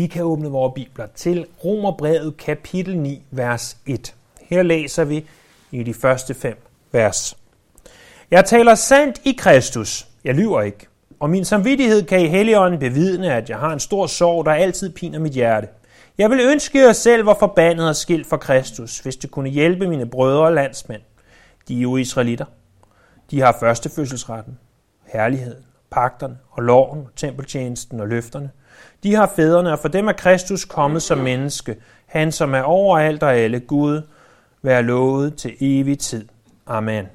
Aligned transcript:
Vi 0.00 0.06
kan 0.06 0.22
åbne 0.22 0.48
vores 0.48 0.72
bibler 0.74 1.06
til 1.14 1.46
Romerbrevet 1.64 2.36
kapitel 2.36 2.98
9, 2.98 3.22
vers 3.30 3.76
1. 3.86 4.14
Her 4.40 4.62
læser 4.62 5.04
vi 5.04 5.26
i 5.70 5.82
de 5.82 5.94
første 5.94 6.34
fem 6.34 6.56
vers. 6.92 7.36
Jeg 8.30 8.44
taler 8.44 8.74
sandt 8.74 9.20
i 9.24 9.36
Kristus. 9.38 10.06
Jeg 10.24 10.34
lyver 10.34 10.62
ikke. 10.62 10.86
Og 11.18 11.30
min 11.30 11.44
samvittighed 11.44 12.02
kan 12.02 12.20
i 12.20 12.26
Helligånden 12.26 12.80
bevidne, 12.80 13.34
at 13.34 13.50
jeg 13.50 13.58
har 13.58 13.72
en 13.72 13.80
stor 13.80 14.06
sorg, 14.06 14.44
der 14.44 14.52
altid 14.52 14.90
piner 14.90 15.18
mit 15.18 15.32
hjerte. 15.32 15.68
Jeg 16.18 16.30
vil 16.30 16.40
ønske 16.40 16.78
jer 16.78 16.92
selv 16.92 17.26
var 17.26 17.36
forbandet 17.38 17.88
og 17.88 17.96
skilt 17.96 18.26
for 18.26 18.36
Kristus, 18.36 18.98
hvis 18.98 19.16
det 19.16 19.30
kunne 19.30 19.50
hjælpe 19.50 19.88
mine 19.88 20.06
brødre 20.06 20.44
og 20.44 20.52
landsmænd. 20.52 21.02
De 21.68 21.76
er 21.76 21.80
jo 21.80 21.96
israelitter. 21.96 22.46
De 23.30 23.40
har 23.40 23.56
førstefødselsretten, 23.60 24.58
herligheden, 25.06 25.64
pagterne 25.90 26.38
og 26.50 26.62
loven, 26.62 27.06
tempeltjenesten 27.16 28.00
og 28.00 28.08
løfterne. 28.08 28.50
De 29.02 29.14
har 29.14 29.32
fædrene, 29.36 29.72
og 29.72 29.78
for 29.78 29.88
dem 29.88 30.08
er 30.08 30.12
Kristus 30.12 30.64
kommet 30.64 31.02
som 31.02 31.18
menneske, 31.18 31.76
han 32.06 32.32
som 32.32 32.54
er 32.54 32.62
over 32.62 32.98
alt 32.98 33.22
og 33.22 33.34
alle 33.34 33.60
Gud, 33.60 34.02
være 34.62 34.82
lovet 34.82 35.36
til 35.36 35.56
evig 35.60 35.98
tid. 35.98 36.28
Amen. 36.66 37.06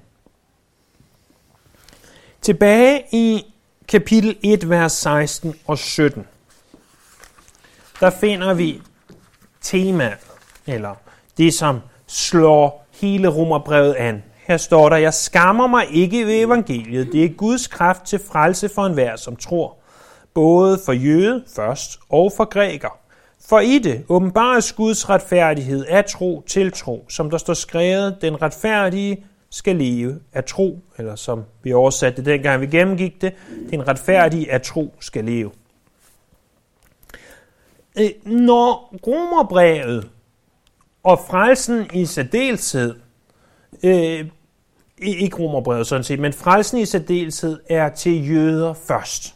Tilbage 2.42 3.04
i 3.12 3.46
kapitel 3.88 4.38
1, 4.44 4.70
vers 4.70 4.92
16 4.92 5.56
og 5.68 5.78
17, 5.78 6.28
der 8.00 8.10
finder 8.10 8.54
vi 8.54 8.82
temaet, 9.62 10.18
eller 10.68 10.96
det, 11.38 11.54
som 11.54 11.80
slår 12.08 12.88
hele 12.92 13.28
romerbrevet 13.28 13.94
an. 13.94 14.24
Her 14.36 14.58
står 14.58 14.90
der, 14.90 14.98
jeg 14.98 15.14
skammer 15.14 15.68
mig 15.68 15.86
ikke 15.92 16.26
ved 16.26 16.44
evangeliet. 16.44 17.12
Det 17.12 17.26
er 17.26 17.30
Guds 17.30 17.68
kraft 17.68 18.04
til 18.04 18.20
frelse 18.32 18.70
for 18.70 18.86
enhver, 18.86 19.16
som 19.16 19.36
tror. 19.36 19.78
Både 20.36 20.80
for 20.86 20.94
jøde 20.94 21.44
først 21.56 22.00
og 22.10 22.32
for 22.38 22.46
græker. 22.46 23.00
For 23.50 23.60
i 23.60 23.80
det 23.80 24.06
åbenbares 24.10 24.74
Guds 24.74 25.10
retfærdighed 25.10 25.86
af 25.86 26.06
tro 26.06 26.44
til 26.48 26.72
tro, 26.72 27.06
som 27.10 27.30
der 27.30 27.38
står 27.38 27.54
skrevet, 27.54 28.18
den 28.22 28.42
retfærdige 28.42 29.26
skal 29.50 29.76
leve 29.76 30.20
af 30.34 30.44
tro, 30.44 30.80
eller 30.98 31.16
som 31.16 31.44
vi 31.64 31.74
oversatte 31.74 32.18
det 32.18 32.26
dengang 32.26 32.62
vi 32.62 32.68
gennemgik 32.68 33.22
det, 33.22 33.34
den 33.70 33.88
retfærdige 33.88 34.52
af 34.52 34.62
tro 34.62 34.96
skal 35.00 35.26
leve. 35.26 35.52
Øh, 38.00 38.10
når 38.26 38.96
romerbrevet 39.08 40.10
og 41.04 41.20
frelsen 41.28 41.88
i 41.94 42.06
særdeleshed, 42.06 42.96
øh, 43.84 44.26
ikke 45.02 45.38
romerbrevet 45.40 45.88
sådan 45.88 46.04
set, 46.04 46.20
men 46.20 46.34
frelsen 46.34 46.78
i 46.78 46.86
særdeleshed 46.86 47.60
er 47.70 47.90
til 47.90 48.30
jøder 48.32 48.74
først. 48.74 49.35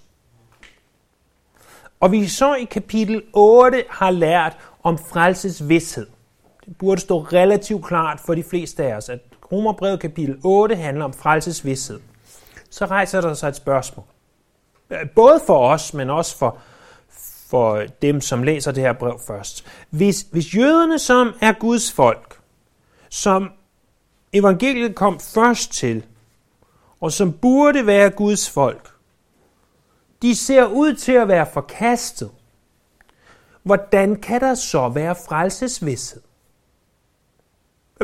Og 2.00 2.12
vi 2.12 2.28
så 2.28 2.56
i 2.56 2.64
kapitel 2.64 3.24
8 3.34 3.84
har 3.90 4.12
lært 4.12 4.58
om 4.84 4.98
frelsesvidshed. 4.98 6.08
Det 6.66 6.78
burde 6.78 7.02
stå 7.02 7.20
relativt 7.20 7.86
klart 7.86 8.20
for 8.20 8.36
de 8.36 8.44
fleste 8.44 8.84
af 8.84 8.96
os, 8.96 9.10
at 9.10 9.20
Romerbrevet 9.52 10.00
kapitel 10.00 10.40
8 10.44 10.76
handler 10.76 11.06
om 11.06 11.14
frelsesvidshed. 11.14 12.00
Så 12.70 12.86
rejser 12.86 13.22
der 13.22 13.34
sig 13.34 13.48
et 13.48 13.56
spørgsmål. 13.56 14.06
Øh, 14.90 15.10
både 15.16 15.42
for 15.46 15.70
os, 15.70 15.94
men 15.94 16.10
også 16.10 16.38
for, 16.38 16.58
for 17.50 17.84
dem, 18.02 18.22
som 18.22 18.44
læser 18.44 18.72
det 18.72 18.84
her 18.84 18.94
brev 18.94 19.20
først. 19.28 19.66
Hvis, 19.90 20.22
hvis 20.32 20.56
jøderne, 20.56 21.00
som 21.00 21.34
er 21.42 21.54
Guds 21.54 21.92
folk, 21.92 22.40
som 23.10 23.52
evangeliet 24.34 24.96
kom 24.96 25.20
først 25.20 25.74
til, 25.74 26.06
og 27.02 27.12
som 27.12 27.34
burde 27.34 27.88
være 27.88 28.10
Guds 28.10 28.50
folk, 28.50 28.90
de 30.22 30.36
ser 30.36 30.66
ud 30.66 30.94
til 30.94 31.12
at 31.12 31.28
være 31.28 31.48
forkastet. 31.54 32.32
Hvordan 33.64 34.16
kan 34.16 34.42
der 34.42 34.56
så 34.56 34.90
være 34.90 35.16
frelsesvidshed? 35.16 36.22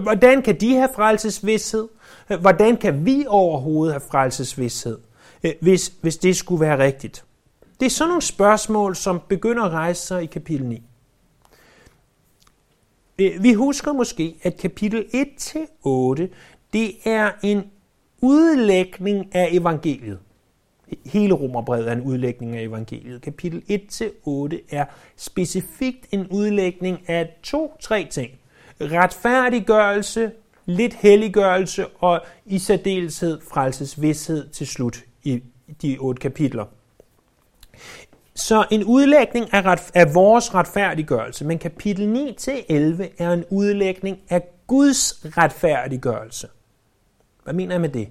Hvordan 0.02 0.42
kan 0.42 0.62
de 0.62 0.76
have 0.76 0.90
frelsesvidshed? 0.96 1.88
Hvordan 2.42 2.78
kan 2.78 3.06
vi 3.06 3.26
overhovedet 3.28 3.94
have 3.94 4.02
frelsesvidshed, 4.12 4.98
hvis, 5.62 5.94
hvis 6.02 6.18
det 6.18 6.36
skulle 6.36 6.62
være 6.62 6.78
rigtigt? 6.78 7.26
Det 7.80 7.86
er 7.86 7.90
sådan 7.90 8.10
nogle 8.10 8.22
spørgsmål, 8.22 8.96
som 8.96 9.22
begynder 9.28 9.64
at 9.64 9.72
rejse 9.72 10.02
sig 10.08 10.24
i 10.24 10.26
kapitel 10.26 10.66
9. 10.66 10.84
Øh, 13.20 13.44
vi 13.44 13.54
husker 13.54 13.94
måske, 13.94 14.36
at 14.44 14.58
kapitel 14.58 15.06
1-8, 15.14 16.28
det 16.74 16.96
er 17.06 17.32
en 17.44 17.64
udlægning 18.22 19.36
af 19.36 19.50
evangeliet. 19.52 20.20
Hele 21.06 21.34
Romerbrevet 21.34 21.88
er 21.88 21.92
en 21.92 22.02
udlægning 22.02 22.58
af 22.58 22.62
evangeliet. 22.62 23.22
Kapitel 23.22 23.64
1-8 23.70 24.76
er 24.76 24.86
specifikt 25.18 26.08
en 26.12 26.28
udlægning 26.28 27.10
af 27.10 27.38
to-tre 27.44 28.08
ting. 28.12 28.32
Retfærdiggørelse, 28.82 30.32
lidt 30.66 30.94
helliggørelse 30.94 31.88
og 31.88 32.22
i 32.46 32.60
særdeleshed 32.60 33.42
frelsesvidshed 33.52 34.50
til 34.50 34.68
slut 34.68 35.04
i 35.24 35.44
de 35.82 35.98
otte 36.00 36.20
kapitler. 36.20 36.66
Så 38.36 38.66
en 38.72 38.84
udlægning 38.84 39.54
af, 39.54 39.66
ret, 39.66 39.92
af 39.94 40.16
vores 40.16 40.56
retfærdiggørelse, 40.56 41.46
men 41.46 41.60
kapitel 41.60 42.34
9-11 42.40 43.04
er 43.18 43.34
en 43.34 43.46
udlægning 43.50 44.20
af 44.30 44.42
Guds 44.68 45.26
retfærdiggørelse. 45.38 46.48
Hvad 47.44 47.54
mener 47.54 47.74
jeg 47.74 47.82
med 47.82 47.90
det? 47.90 48.10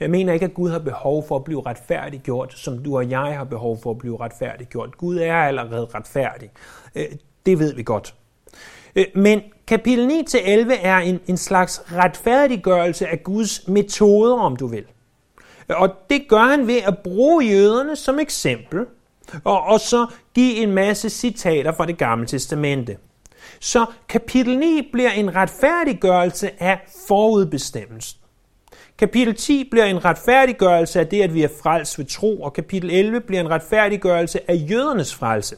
Jeg 0.00 0.10
mener 0.10 0.32
ikke, 0.32 0.44
at 0.44 0.54
Gud 0.54 0.70
har 0.70 0.78
behov 0.78 1.28
for 1.28 1.36
at 1.36 1.44
blive 1.44 1.62
retfærdiggjort, 1.66 2.52
som 2.58 2.78
du 2.78 2.96
og 2.96 3.10
jeg 3.10 3.36
har 3.36 3.44
behov 3.44 3.78
for 3.82 3.90
at 3.90 3.98
blive 3.98 4.20
retfærdiggjort. 4.20 4.98
Gud 4.98 5.16
er 5.16 5.34
allerede 5.34 5.88
retfærdig. 5.94 6.50
Øh, 6.94 7.04
det 7.46 7.58
ved 7.58 7.74
vi 7.74 7.82
godt. 7.82 8.14
Øh, 8.96 9.04
men 9.14 9.42
kapitel 9.66 10.24
9-11 10.34 10.72
er 10.82 10.98
en, 10.98 11.20
en 11.26 11.36
slags 11.36 11.82
retfærdiggørelse 11.92 13.08
af 13.08 13.22
Guds 13.22 13.68
metoder, 13.68 14.36
om 14.36 14.56
du 14.56 14.66
vil. 14.66 14.84
Øh, 15.68 15.80
og 15.80 15.88
det 16.10 16.28
gør 16.28 16.50
han 16.50 16.66
ved 16.66 16.78
at 16.86 16.98
bruge 16.98 17.44
jøderne 17.44 17.96
som 17.96 18.18
eksempel, 18.18 18.86
og, 19.44 19.62
og 19.62 19.80
så 19.80 20.06
give 20.34 20.56
en 20.56 20.72
masse 20.72 21.10
citater 21.10 21.72
fra 21.72 21.86
det 21.86 21.98
gamle 21.98 22.26
testamente. 22.26 22.96
Så 23.60 23.86
kapitel 24.08 24.58
9 24.58 24.88
bliver 24.92 25.10
en 25.10 25.36
retfærdiggørelse 25.36 26.62
af 26.62 26.80
forudbestemmelsen. 27.08 28.20
Kapitel 28.98 29.34
10 29.34 29.68
bliver 29.70 29.84
en 29.84 30.04
retfærdiggørelse 30.04 31.00
af 31.00 31.06
det, 31.06 31.22
at 31.22 31.34
vi 31.34 31.42
er 31.42 31.48
frelst 31.62 31.98
ved 31.98 32.06
tro, 32.06 32.42
og 32.42 32.52
kapitel 32.52 32.90
11 32.90 33.20
bliver 33.20 33.40
en 33.40 33.50
retfærdiggørelse 33.50 34.50
af 34.50 34.66
jødernes 34.70 35.14
frelse. 35.14 35.56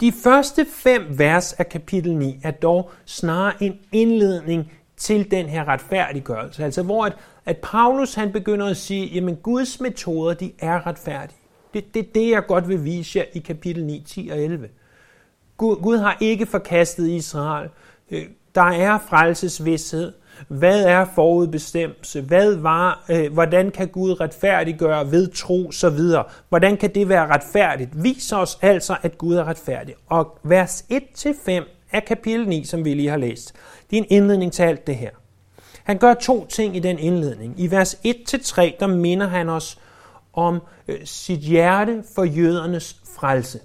De 0.00 0.12
første 0.12 0.66
fem 0.70 1.18
vers 1.18 1.52
af 1.52 1.68
kapitel 1.68 2.16
9 2.16 2.40
er 2.42 2.50
dog 2.50 2.90
snarere 3.04 3.62
en 3.62 3.78
indledning 3.92 4.72
til 4.96 5.30
den 5.30 5.46
her 5.46 5.68
retfærdiggørelse. 5.68 6.64
Altså 6.64 6.82
hvor 6.82 7.04
at, 7.04 7.16
at 7.46 7.56
Paulus 7.56 8.14
han 8.14 8.32
begynder 8.32 8.66
at 8.66 8.76
sige, 8.76 9.06
jamen 9.06 9.36
Guds 9.36 9.80
metoder, 9.80 10.34
de 10.34 10.52
er 10.58 10.86
retfærdige. 10.86 11.38
Det, 11.74 11.94
det 11.94 12.00
er 12.00 12.12
det, 12.14 12.30
jeg 12.30 12.46
godt 12.46 12.68
vil 12.68 12.84
vise 12.84 13.18
jer 13.18 13.24
i 13.32 13.38
kapitel 13.38 13.84
9, 13.84 14.04
10 14.06 14.28
og 14.32 14.38
11. 14.38 14.68
Gud, 15.56 15.76
Gud 15.76 15.96
har 15.98 16.16
ikke 16.20 16.46
forkastet 16.46 17.08
Israel. 17.08 17.68
Øh, 18.10 18.26
der 18.54 18.62
er 18.62 18.98
frelsesvidshed. 18.98 20.12
Hvad 20.48 20.84
er 20.84 21.04
forudbestemmelse? 21.14 22.20
Hvad 22.20 22.56
var, 22.56 23.04
øh, 23.10 23.32
hvordan 23.32 23.70
kan 23.70 23.88
Gud 23.88 24.20
retfærdiggøre 24.20 25.10
ved 25.10 25.28
tro, 25.28 25.70
så 25.72 25.90
videre? 25.90 26.24
Hvordan 26.48 26.76
kan 26.76 26.94
det 26.94 27.08
være 27.08 27.26
retfærdigt? 27.26 28.02
Vis 28.02 28.32
os 28.32 28.58
altså, 28.62 28.96
at 29.02 29.18
Gud 29.18 29.34
er 29.34 29.44
retfærdig. 29.44 29.94
Og 30.06 30.38
vers 30.42 30.84
1-5 30.92 31.50
af 31.92 32.04
kapitel 32.04 32.48
9, 32.48 32.64
som 32.64 32.84
vi 32.84 32.94
lige 32.94 33.08
har 33.08 33.16
læst, 33.16 33.54
det 33.90 33.98
er 33.98 34.02
en 34.02 34.06
indledning 34.10 34.52
til 34.52 34.62
alt 34.62 34.86
det 34.86 34.96
her. 34.96 35.10
Han 35.84 35.98
gør 35.98 36.14
to 36.14 36.46
ting 36.46 36.76
i 36.76 36.80
den 36.80 36.98
indledning. 36.98 37.60
I 37.60 37.70
vers 37.70 37.94
1-3, 37.94 38.76
der 38.80 38.86
minder 38.86 39.26
han 39.26 39.48
os 39.48 39.78
om 40.32 40.62
øh, 40.88 40.98
sit 41.04 41.38
hjerte 41.38 42.04
for 42.14 42.24
jødernes 42.24 42.96
frelse. 43.16 43.60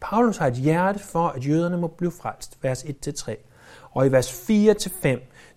Paulus 0.00 0.36
har 0.36 0.46
et 0.46 0.54
hjerte 0.54 0.98
for, 0.98 1.28
at 1.28 1.46
jøderne 1.46 1.76
må 1.76 1.86
blive 1.86 2.12
frelst. 2.22 2.58
Vers 2.62 2.84
1-3. 2.84 3.47
Og 3.90 4.06
i 4.06 4.12
vers 4.12 4.30
4-5, 4.50 5.06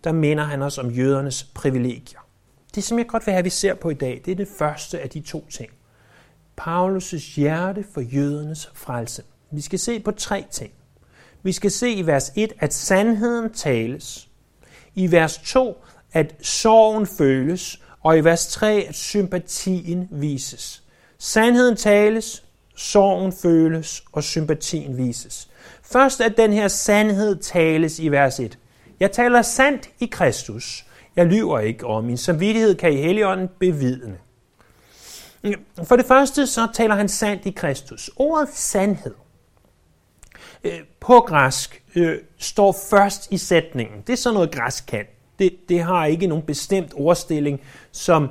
der 0.03 0.11
minder 0.11 0.43
han 0.43 0.61
os 0.61 0.77
om 0.77 0.89
jødernes 0.89 1.43
privilegier. 1.43 2.19
Det, 2.75 2.83
som 2.83 2.97
jeg 2.97 3.07
godt 3.07 3.25
vil 3.25 3.31
have, 3.31 3.39
at 3.39 3.45
vi 3.45 3.49
ser 3.49 3.73
på 3.73 3.89
i 3.89 3.93
dag, 3.93 4.21
det 4.25 4.31
er 4.31 4.35
det 4.35 4.47
første 4.57 4.99
af 4.99 5.09
de 5.09 5.19
to 5.21 5.47
ting. 5.49 5.71
Paulus' 6.61 7.35
hjerte 7.35 7.85
for 7.93 8.01
jødernes 8.01 8.71
frelse. 8.73 9.23
Vi 9.51 9.61
skal 9.61 9.79
se 9.79 9.99
på 9.99 10.11
tre 10.11 10.45
ting. 10.51 10.71
Vi 11.43 11.51
skal 11.51 11.71
se 11.71 11.91
i 11.91 12.07
vers 12.07 12.31
1, 12.35 12.53
at 12.59 12.73
sandheden 12.73 13.53
tales. 13.53 14.29
I 14.95 15.11
vers 15.11 15.37
2, 15.37 15.83
at 16.13 16.35
sorgen 16.41 17.07
føles. 17.07 17.81
Og 18.01 18.17
i 18.17 18.23
vers 18.23 18.47
3, 18.47 18.85
at 18.89 18.95
sympatien 18.95 20.07
vises. 20.11 20.83
Sandheden 21.17 21.75
tales, 21.75 22.43
sorgen 22.75 23.33
føles 23.33 24.03
og 24.11 24.23
sympatien 24.23 24.97
vises. 24.97 25.47
Først 25.83 26.21
at 26.21 26.37
den 26.37 26.53
her 26.53 26.67
sandhed 26.67 27.35
tales 27.35 27.99
i 27.99 28.07
vers 28.07 28.39
1. 28.39 28.57
Jeg 28.99 29.11
taler 29.11 29.41
sandt 29.41 29.89
i 29.99 30.05
Kristus. 30.05 30.85
Jeg 31.15 31.25
lyver 31.25 31.59
ikke, 31.59 31.87
og 31.87 32.03
min 32.03 32.17
samvittighed 32.17 32.75
kan 32.75 32.93
i 32.93 32.95
Helligånden 32.95 33.49
bevidne. 33.59 34.17
For 35.83 35.95
det 35.95 36.05
første 36.05 36.47
så 36.47 36.67
taler 36.73 36.95
han 36.95 37.09
sandt 37.09 37.45
i 37.45 37.51
Kristus. 37.51 38.09
Ordet 38.15 38.49
sandhed 38.53 39.13
øh, 40.63 40.79
på 40.99 41.19
græsk 41.19 41.83
øh, 41.95 42.17
står 42.37 42.75
først 42.89 43.31
i 43.31 43.37
sætningen. 43.37 44.01
Det 44.07 44.13
er 44.13 44.17
sådan 44.17 44.33
noget 44.33 44.51
græsk 44.51 44.85
kan. 44.87 45.05
Det, 45.39 45.69
det 45.69 45.83
har 45.83 46.05
ikke 46.05 46.27
nogen 46.27 46.45
bestemt 46.45 46.93
ordstilling, 46.95 47.61
som, 47.91 48.29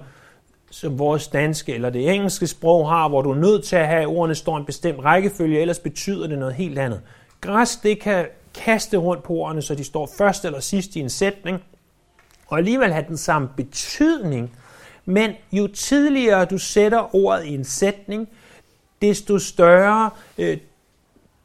som 0.71 0.99
vores 0.99 1.29
danske 1.29 1.75
eller 1.75 1.91
det 1.91 2.15
engelske 2.15 2.47
sprog 2.47 2.89
har, 2.89 3.09
hvor 3.09 3.23
du 3.23 3.31
er 3.31 3.37
nødt 3.37 3.65
til 3.65 3.77
at 3.77 3.87
have, 3.87 4.01
at 4.01 4.07
ordene 4.07 4.35
står 4.35 4.57
i 4.57 4.61
en 4.61 4.67
bestemt 4.67 5.05
rækkefølge, 5.05 5.61
ellers 5.61 5.79
betyder 5.79 6.27
det 6.27 6.39
noget 6.39 6.55
helt 6.55 6.79
andet. 6.79 7.01
Græsk, 7.41 7.83
det 7.83 8.01
kan 8.01 8.27
kaste 8.55 8.97
rundt 8.97 9.23
på 9.23 9.33
ordene, 9.33 9.63
så 9.63 9.75
de 9.75 9.85
står 9.85 10.11
først 10.19 10.45
eller 10.45 10.61
sidst 10.61 10.97
i 10.97 11.01
en 11.01 11.11
sætning, 11.11 11.63
og 12.47 12.59
alligevel 12.59 12.93
have 12.93 13.05
den 13.09 13.17
samme 13.17 13.49
betydning, 13.57 14.57
men 15.05 15.33
jo 15.53 15.67
tidligere 15.67 16.45
du 16.45 16.59
sætter 16.59 17.15
ordet 17.15 17.45
i 17.45 17.55
en 17.55 17.65
sætning, 17.65 18.29
desto 19.03 19.39
større 19.39 20.11
øh, 20.39 20.59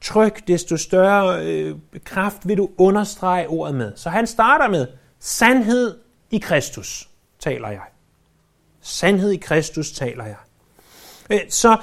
tryk, 0.01 0.47
desto 0.47 0.77
større 0.77 1.45
øh, 1.45 1.75
kraft 2.03 2.47
vil 2.47 2.57
du 2.57 2.69
understrege 2.77 3.47
ordet 3.47 3.75
med. 3.75 3.91
Så 3.95 4.09
han 4.09 4.27
starter 4.27 4.67
med, 4.67 4.87
sandhed 5.19 5.97
i 6.31 6.37
Kristus 6.37 7.09
taler 7.39 7.69
jeg. 7.69 7.94
Sandhed 8.87 9.31
i 9.31 9.37
Kristus 9.37 9.91
taler 9.91 10.25
jeg. 10.25 10.35
Øh, 11.29 11.39
så 11.49 11.77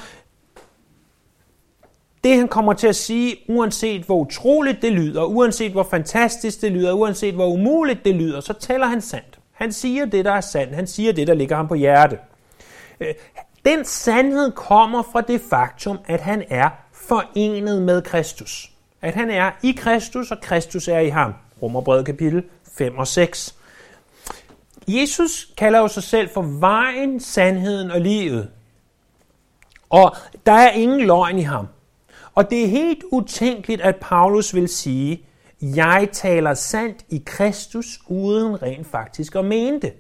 det 2.24 2.36
han 2.36 2.48
kommer 2.48 2.72
til 2.72 2.86
at 2.86 2.96
sige, 2.96 3.36
uanset 3.48 4.02
hvor 4.02 4.16
utroligt 4.16 4.82
det 4.82 4.92
lyder, 4.92 5.24
uanset 5.24 5.72
hvor 5.72 5.82
fantastisk 5.82 6.60
det 6.60 6.72
lyder, 6.72 6.92
uanset 6.92 7.34
hvor 7.34 7.46
umuligt 7.46 8.04
det 8.04 8.14
lyder, 8.14 8.40
så 8.40 8.52
taler 8.52 8.86
han 8.86 9.00
sandt. 9.00 9.38
Han 9.52 9.72
siger 9.72 10.04
det, 10.04 10.24
der 10.24 10.32
er 10.32 10.40
sandt. 10.40 10.74
Han 10.74 10.86
siger 10.86 11.12
det, 11.12 11.26
der 11.26 11.34
ligger 11.34 11.56
ham 11.56 11.68
på 11.68 11.74
hjerte. 11.74 12.18
Øh, 13.00 13.14
den 13.64 13.84
sandhed 13.84 14.52
kommer 14.52 15.02
fra 15.12 15.20
det 15.20 15.40
faktum, 15.50 15.98
at 16.06 16.20
han 16.20 16.44
er 16.48 16.70
forenet 16.92 17.82
med 17.82 18.02
Kristus. 18.02 18.72
At 19.00 19.14
han 19.14 19.30
er 19.30 19.50
i 19.62 19.72
Kristus, 19.78 20.30
og 20.30 20.40
Kristus 20.42 20.88
er 20.88 20.98
i 20.98 21.08
ham. 21.08 21.34
Romerbrevet 21.62 22.06
kapitel 22.06 22.44
5 22.72 22.98
og 22.98 23.06
6. 23.06 23.56
Jesus 24.88 25.52
kalder 25.56 25.78
jo 25.78 25.88
sig 25.88 26.02
selv 26.02 26.28
for 26.28 26.42
vejen, 26.42 27.20
sandheden 27.20 27.90
og 27.90 28.00
livet. 28.00 28.50
Og 29.90 30.16
der 30.46 30.52
er 30.52 30.70
ingen 30.70 31.00
løgn 31.00 31.38
i 31.38 31.42
ham. 31.42 31.66
Og 32.34 32.50
det 32.50 32.64
er 32.64 32.68
helt 32.68 33.04
utænkeligt, 33.12 33.80
at 33.80 33.96
Paulus 33.96 34.54
vil 34.54 34.68
sige, 34.68 35.24
jeg 35.62 36.08
taler 36.12 36.54
sandt 36.54 37.04
i 37.08 37.22
Kristus, 37.26 38.00
uden 38.08 38.62
rent 38.62 38.86
faktisk 38.86 39.34
at 39.34 39.44
mene 39.44 39.80
det. 39.80 39.92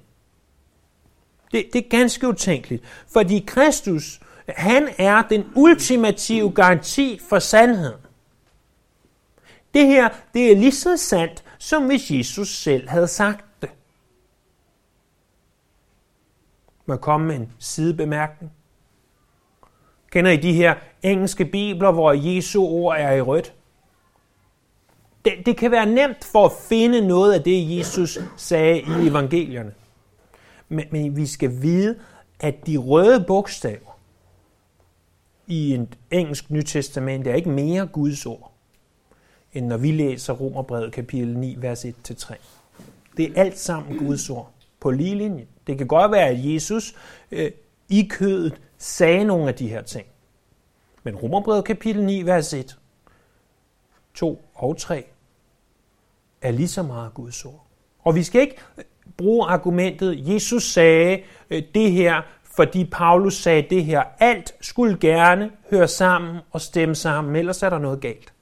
Det, 1.52 1.66
det 1.72 1.84
er 1.84 1.88
ganske 1.88 2.28
utænkeligt, 2.28 2.84
fordi 3.12 3.44
Kristus, 3.46 4.20
han 4.48 4.88
er 4.98 5.22
den 5.22 5.44
ultimative 5.54 6.52
garanti 6.52 7.20
for 7.28 7.38
sandheden. 7.38 8.00
Det 9.74 9.86
her, 9.86 10.08
det 10.34 10.52
er 10.52 10.56
lige 10.56 10.72
så 10.72 10.96
sandt, 10.96 11.44
som 11.58 11.86
hvis 11.86 12.10
Jesus 12.10 12.48
selv 12.48 12.88
havde 12.88 13.08
sagt 13.08 13.44
det. 13.62 13.70
Må 16.86 16.94
jeg 16.94 17.00
komme 17.00 17.26
med 17.26 17.36
en 17.36 17.52
sidebemærkning? 17.58 18.52
Kender 20.10 20.30
I 20.30 20.36
de 20.36 20.52
her 20.52 20.74
engelske 21.02 21.44
bibler, 21.44 21.92
hvor 21.92 22.12
Jesu 22.12 22.62
ord 22.62 22.96
er 22.98 23.12
i 23.12 23.20
rødt? 23.20 23.54
Det, 25.24 25.32
det 25.46 25.56
kan 25.56 25.70
være 25.70 25.86
nemt 25.86 26.24
for 26.24 26.46
at 26.46 26.52
finde 26.68 27.06
noget 27.08 27.32
af 27.32 27.42
det, 27.42 27.78
Jesus 27.78 28.18
sagde 28.36 28.80
i 28.80 29.08
evangelierne. 29.08 29.74
Men, 30.68 30.86
men 30.90 31.16
vi 31.16 31.26
skal 31.26 31.62
vide, 31.62 31.98
at 32.40 32.66
de 32.66 32.76
røde 32.76 33.24
bogstaver 33.26 33.98
i 35.46 35.74
en 35.74 35.94
engelsk 36.10 36.50
nytestament 36.50 37.26
er 37.26 37.34
ikke 37.34 37.50
mere 37.50 37.86
Guds 37.86 38.26
ord, 38.26 38.52
end 39.52 39.66
når 39.66 39.76
vi 39.76 39.90
læser 39.90 40.32
Romerbrevet 40.32 40.92
kapitel 40.92 41.38
9, 41.38 41.56
vers 41.58 41.84
1-3. 41.84 42.34
Det 43.16 43.24
er 43.24 43.40
alt 43.40 43.58
sammen 43.58 43.98
Guds 43.98 44.30
ord 44.30 44.52
på 44.82 44.90
lige 44.90 45.14
linje. 45.14 45.46
Det 45.66 45.78
kan 45.78 45.86
godt 45.86 46.12
være, 46.12 46.28
at 46.28 46.54
Jesus 46.54 46.94
øh, 47.30 47.50
i 47.88 48.06
kødet 48.10 48.60
sagde 48.78 49.24
nogle 49.24 49.48
af 49.48 49.54
de 49.54 49.68
her 49.68 49.82
ting. 49.82 50.06
Men 51.02 51.16
Romerbrevet 51.16 51.64
kapitel 51.64 52.04
9, 52.04 52.22
vers 52.22 52.54
1, 52.54 52.78
2 54.14 54.44
og 54.54 54.76
3 54.76 55.04
er 56.42 56.50
lige 56.50 56.68
så 56.68 56.82
meget 56.82 57.14
Guds 57.14 57.44
ord. 57.44 57.66
Og 58.04 58.14
vi 58.14 58.22
skal 58.22 58.40
ikke 58.40 58.56
øh, 58.78 58.84
bruge 59.16 59.46
argumentet, 59.46 60.28
Jesus 60.28 60.72
sagde 60.72 61.22
øh, 61.50 61.62
det 61.74 61.92
her, 61.92 62.22
fordi 62.42 62.84
Paulus 62.84 63.34
sagde 63.34 63.66
det 63.70 63.84
her. 63.84 64.02
Alt 64.18 64.54
skulle 64.60 64.98
gerne 64.98 65.50
høre 65.70 65.88
sammen 65.88 66.38
og 66.50 66.60
stemme 66.60 66.94
sammen, 66.94 67.36
ellers 67.36 67.62
er 67.62 67.70
der 67.70 67.78
noget 67.78 68.00
galt. 68.00 68.32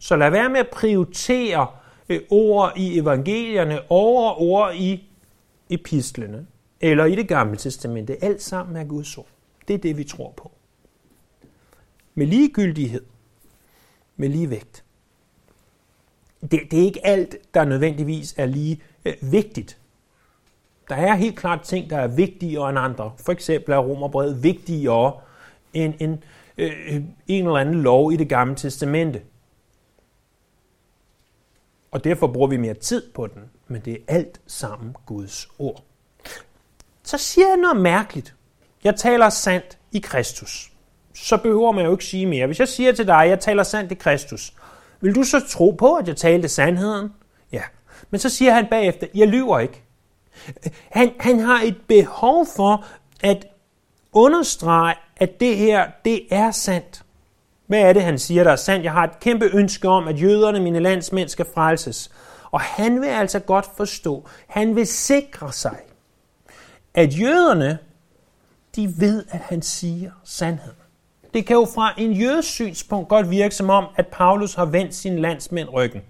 Så 0.00 0.16
lad 0.16 0.30
være 0.30 0.48
med 0.48 0.60
at 0.60 0.68
prioritere 0.72 1.66
øh, 2.08 2.20
ord 2.30 2.72
i 2.76 2.98
evangelierne 2.98 3.80
over 3.90 4.40
ord 4.40 4.74
i 4.74 5.08
epistlene 5.70 6.46
eller 6.80 7.04
i 7.04 7.14
det 7.14 7.28
gamle 7.28 7.56
testamente. 7.56 8.24
Alt 8.24 8.42
sammen 8.42 8.76
er 8.76 8.84
Guds 8.84 9.18
ord. 9.18 9.26
Det 9.68 9.74
er 9.74 9.78
det, 9.78 9.96
vi 9.96 10.04
tror 10.04 10.32
på. 10.36 10.50
Med 12.14 12.26
ligegyldighed. 12.26 13.02
Med 14.16 14.28
lige 14.28 14.50
vægt 14.50 14.84
det, 16.50 16.60
det 16.70 16.78
er 16.78 16.84
ikke 16.84 17.06
alt, 17.06 17.36
der 17.54 17.64
nødvendigvis 17.64 18.34
er 18.36 18.46
lige 18.46 18.80
øh, 19.04 19.14
vigtigt. 19.20 19.78
Der 20.88 20.94
er 20.94 21.14
helt 21.14 21.36
klart 21.38 21.60
ting, 21.60 21.90
der 21.90 21.98
er 21.98 22.06
vigtigere 22.06 22.68
end 22.68 22.78
andre. 22.78 23.12
For 23.24 23.32
eksempel 23.32 23.72
er 23.74 23.78
romerbrevet 23.78 24.42
vigtigere 24.42 25.12
end 25.74 25.94
en, 25.98 26.24
øh, 26.58 26.96
en 27.28 27.46
eller 27.46 27.56
anden 27.56 27.82
lov 27.82 28.12
i 28.12 28.16
det 28.16 28.28
gamle 28.28 28.54
testamente. 28.54 29.22
Og 31.92 32.04
derfor 32.04 32.26
bruger 32.26 32.48
vi 32.48 32.56
mere 32.56 32.74
tid 32.74 33.10
på 33.14 33.26
den, 33.26 33.42
men 33.68 33.80
det 33.84 33.92
er 33.92 34.14
alt 34.14 34.40
sammen 34.46 34.96
Guds 35.06 35.48
ord. 35.58 35.84
Så 37.02 37.18
siger 37.18 37.48
jeg 37.48 37.56
noget 37.56 37.76
mærkeligt. 37.76 38.34
Jeg 38.84 38.96
taler 38.96 39.28
sandt 39.28 39.78
i 39.92 39.98
Kristus. 39.98 40.72
Så 41.14 41.36
behøver 41.36 41.72
man 41.72 41.84
jo 41.84 41.92
ikke 41.92 42.04
sige 42.04 42.26
mere. 42.26 42.46
Hvis 42.46 42.60
jeg 42.60 42.68
siger 42.68 42.92
til 42.92 43.06
dig, 43.06 43.22
at 43.22 43.28
jeg 43.28 43.40
taler 43.40 43.62
sandt 43.62 43.92
i 43.92 43.94
Kristus, 43.94 44.54
vil 45.00 45.14
du 45.14 45.22
så 45.22 45.40
tro 45.48 45.70
på, 45.70 45.94
at 45.94 46.08
jeg 46.08 46.16
talte 46.16 46.48
sandheden? 46.48 47.12
Ja. 47.52 47.62
Men 48.10 48.20
så 48.20 48.28
siger 48.28 48.52
han 48.52 48.66
bagefter, 48.70 49.06
jeg 49.14 49.28
lyver 49.28 49.58
ikke. 49.58 49.82
Han, 50.90 51.12
han 51.20 51.38
har 51.38 51.62
et 51.62 51.76
behov 51.88 52.46
for 52.56 52.86
at 53.22 53.46
understrege, 54.12 54.94
at 55.16 55.40
det 55.40 55.56
her, 55.56 55.90
det 56.04 56.26
er 56.30 56.50
sandt. 56.50 57.01
Hvad 57.72 57.80
er 57.80 57.92
det, 57.92 58.02
han 58.02 58.18
siger, 58.18 58.44
der 58.44 58.50
er 58.50 58.56
sandt? 58.56 58.84
Jeg 58.84 58.92
har 58.92 59.04
et 59.04 59.20
kæmpe 59.20 59.50
ønske 59.52 59.88
om, 59.88 60.08
at 60.08 60.22
jøderne, 60.22 60.60
mine 60.60 60.80
landsmænd, 60.80 61.28
skal 61.28 61.46
frelses. 61.54 62.10
Og 62.50 62.60
han 62.60 63.00
vil 63.00 63.06
altså 63.06 63.38
godt 63.38 63.66
forstå, 63.76 64.28
han 64.46 64.76
vil 64.76 64.86
sikre 64.86 65.52
sig, 65.52 65.76
at 66.94 67.20
jøderne, 67.20 67.78
de 68.76 68.94
ved, 68.98 69.24
at 69.30 69.40
han 69.40 69.62
siger 69.62 70.10
sandheden. 70.24 70.76
Det 71.34 71.46
kan 71.46 71.56
jo 71.56 71.66
fra 71.74 71.94
en 71.98 72.12
jødes 72.12 72.44
synspunkt 72.44 73.08
godt 73.08 73.30
virke 73.30 73.54
som 73.54 73.70
om, 73.70 73.86
at 73.96 74.06
Paulus 74.06 74.54
har 74.54 74.64
vendt 74.64 74.94
sin 74.94 75.18
landsmænd 75.18 75.68
ryggen. 75.68 76.00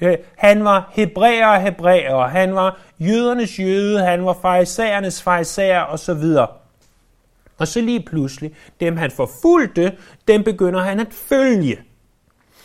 Øh, 0.00 0.16
han 0.36 0.64
var 0.64 0.90
hebræer 0.92 1.46
og 1.46 1.62
hebræer, 1.62 2.26
han 2.26 2.54
var 2.54 2.80
jødernes 2.98 3.58
jøde, 3.58 4.00
han 4.00 4.24
var 4.24 4.36
farisæernes 4.42 5.22
farisæer 5.22 5.82
osv. 5.82 6.24
Og 7.58 7.68
så 7.68 7.80
lige 7.80 8.02
pludselig, 8.02 8.52
dem 8.80 8.96
han 8.96 9.10
forfulgte, 9.10 9.92
dem 10.28 10.44
begynder 10.44 10.80
han 10.80 11.00
at 11.00 11.12
følge. 11.12 11.78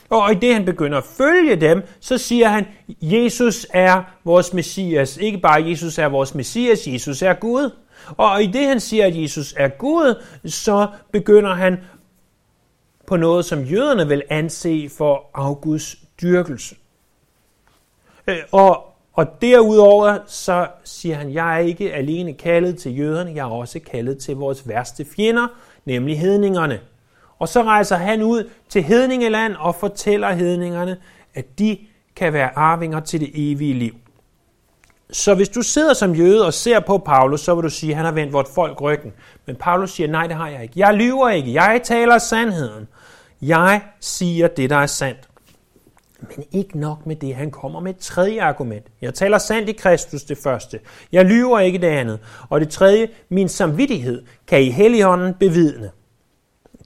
Og 0.09 0.31
i 0.31 0.35
det 0.35 0.53
han 0.53 0.65
begynder 0.65 0.97
at 0.97 1.03
følge 1.03 1.55
dem, 1.55 1.81
så 1.99 2.17
siger 2.17 2.49
han, 2.49 2.65
Jesus 3.01 3.67
er 3.73 4.03
vores 4.23 4.53
Messias. 4.53 5.17
Ikke 5.17 5.37
bare 5.37 5.63
Jesus 5.63 5.97
er 5.97 6.05
vores 6.05 6.35
Messias, 6.35 6.87
Jesus 6.87 7.21
er 7.21 7.33
Gud. 7.33 7.69
Og 8.17 8.43
i 8.43 8.47
det 8.47 8.67
han 8.67 8.79
siger, 8.79 9.05
at 9.05 9.21
Jesus 9.21 9.53
er 9.57 9.67
Gud, 9.67 10.23
så 10.45 10.87
begynder 11.11 11.53
han 11.53 11.77
på 13.07 13.17
noget, 13.17 13.45
som 13.45 13.63
jøderne 13.63 14.07
vil 14.07 14.23
anse 14.29 14.89
for 14.89 15.29
afguds 15.33 15.95
dyrkelse. 16.21 16.75
Øh, 18.27 18.37
og, 18.51 18.90
og 19.13 19.41
derudover 19.41 20.17
så 20.27 20.67
siger 20.83 21.15
han, 21.15 21.33
jeg 21.33 21.55
er 21.55 21.59
ikke 21.59 21.93
alene 21.93 22.33
kaldet 22.33 22.77
til 22.77 22.99
jøderne, 22.99 23.31
jeg 23.35 23.41
er 23.41 23.51
også 23.51 23.79
kaldet 23.91 24.17
til 24.17 24.35
vores 24.35 24.67
værste 24.67 25.05
fjender, 25.15 25.47
nemlig 25.85 26.19
hedningerne. 26.19 26.79
Og 27.39 27.47
så 27.47 27.63
rejser 27.63 27.95
han 27.95 28.23
ud 28.23 28.49
til 28.69 28.83
hedningeland 28.83 29.55
og 29.55 29.75
fortæller 29.75 30.31
hedningerne, 30.31 30.97
at 31.33 31.59
de 31.59 31.77
kan 32.15 32.33
være 32.33 32.57
arvinger 32.57 32.99
til 32.99 33.19
det 33.19 33.29
evige 33.33 33.73
liv. 33.73 33.93
Så 35.11 35.35
hvis 35.35 35.49
du 35.49 35.61
sidder 35.61 35.93
som 35.93 36.15
jøde 36.15 36.45
og 36.45 36.53
ser 36.53 36.79
på 36.79 36.97
Paulus, 36.97 37.41
så 37.41 37.55
vil 37.55 37.63
du 37.63 37.69
sige, 37.69 37.89
at 37.89 37.95
han 37.95 38.05
har 38.05 38.11
vendt 38.11 38.33
vort 38.33 38.47
folk 38.55 38.81
ryggen. 38.81 39.13
Men 39.45 39.55
Paulus 39.55 39.91
siger, 39.91 40.07
nej, 40.07 40.27
det 40.27 40.35
har 40.35 40.49
jeg 40.49 40.63
ikke. 40.63 40.73
Jeg 40.75 40.93
lyver 40.93 41.29
ikke. 41.29 41.53
Jeg 41.53 41.81
taler 41.83 42.17
sandheden. 42.17 42.87
Jeg 43.41 43.81
siger 43.99 44.47
det, 44.47 44.69
der 44.69 44.75
er 44.77 44.85
sandt. 44.85 45.30
Men 46.21 46.45
ikke 46.51 46.79
nok 46.79 47.05
med 47.05 47.15
det. 47.15 47.35
Han 47.35 47.51
kommer 47.51 47.79
med 47.79 47.93
et 47.93 47.97
tredje 47.97 48.41
argument. 48.41 48.85
Jeg 49.01 49.13
taler 49.13 49.37
sandt 49.37 49.69
i 49.69 49.71
Kristus, 49.71 50.23
det 50.23 50.37
første. 50.37 50.79
Jeg 51.11 51.25
lyver 51.25 51.59
ikke 51.59 51.77
det 51.77 51.87
andet. 51.87 52.19
Og 52.49 52.61
det 52.61 52.69
tredje, 52.69 53.07
min 53.29 53.49
samvittighed, 53.49 54.23
kan 54.47 54.61
i 54.61 54.69
Helligånden 54.69 55.33
bevidne. 55.33 55.89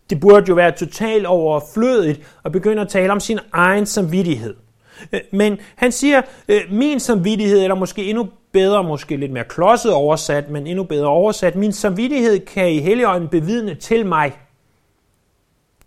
Det 0.10 0.20
burde 0.20 0.46
jo 0.50 0.54
være 0.56 0.72
totalt 0.72 1.26
overflødigt 1.26 2.22
at 2.46 2.52
begynde 2.52 2.82
at 2.82 2.90
tale 2.90 3.12
om 3.12 3.20
sin 3.20 3.40
egen 3.52 3.86
samvittighed. 3.86 4.56
Øh, 5.14 5.20
men 5.32 5.58
han 5.76 5.92
siger, 5.92 6.22
øh, 6.48 6.62
min 6.72 7.00
samvittighed, 7.00 7.62
eller 7.62 7.76
måske 7.76 8.10
endnu 8.10 8.30
bedre, 8.52 8.84
måske 8.84 9.18
lidt 9.18 9.32
mere 9.32 9.44
klodset 9.44 9.94
oversat, 9.94 10.50
men 10.50 10.68
endnu 10.68 10.84
bedre 10.84 11.08
oversat, 11.08 11.56
min 11.56 11.74
samvittighed 11.74 12.46
kan 12.46 12.70
i 12.70 12.80
Helligånden 12.80 13.30
bevidne 13.30 13.76
til 13.76 14.06
mig. 14.06 14.34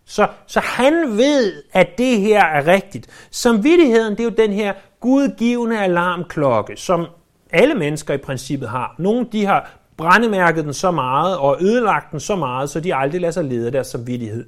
Så, 0.09 0.29
så 0.47 0.61
han 0.61 0.95
ved, 1.17 1.62
at 1.73 1.88
det 1.99 2.21
her 2.21 2.45
er 2.45 2.67
rigtigt. 2.67 3.07
Samvittigheden, 3.31 4.12
det 4.12 4.21
er 4.21 4.25
jo 4.25 4.31
den 4.31 4.53
her 4.53 4.73
gudgivende 5.00 5.79
alarmklokke, 5.79 6.77
som 6.77 7.07
alle 7.50 7.75
mennesker 7.75 8.15
i 8.15 8.19
princippet 8.19 8.69
har. 8.69 8.95
Nogle 8.99 9.27
de 9.33 9.47
har 9.47 9.71
brændemærket 9.97 10.65
den 10.65 10.75
så 10.75 10.91
meget 10.91 11.38
og 11.38 11.57
ødelagt 11.61 12.12
den 12.12 12.21
så 12.21 12.37
meget, 12.37 12.71
så 12.71 12.81
de 12.81 12.95
aldrig 12.95 13.21
lader 13.21 13.33
sig 13.33 13.45
lede 13.45 13.67
af 13.67 13.73
deres 13.73 13.87
samvittighed. 13.87 14.47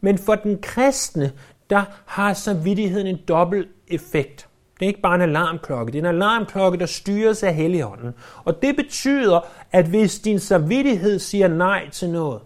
Men 0.00 0.18
for 0.18 0.34
den 0.34 0.58
kristne, 0.62 1.32
der 1.70 1.82
har 2.06 2.32
samvittigheden 2.32 3.06
en 3.06 3.18
dobbelt 3.28 3.68
effekt. 3.88 4.48
Det 4.80 4.84
er 4.84 4.88
ikke 4.88 5.00
bare 5.00 5.14
en 5.14 5.20
alarmklokke, 5.20 5.92
det 5.92 5.98
er 5.98 6.02
en 6.02 6.14
alarmklokke, 6.14 6.78
der 6.78 6.86
styres 6.86 7.42
af 7.42 7.54
Helligånden. 7.54 8.14
Og 8.44 8.62
det 8.62 8.76
betyder, 8.76 9.40
at 9.72 9.86
hvis 9.86 10.18
din 10.18 10.38
samvittighed 10.38 11.18
siger 11.18 11.48
nej 11.48 11.90
til 11.90 12.10
noget, 12.10 12.40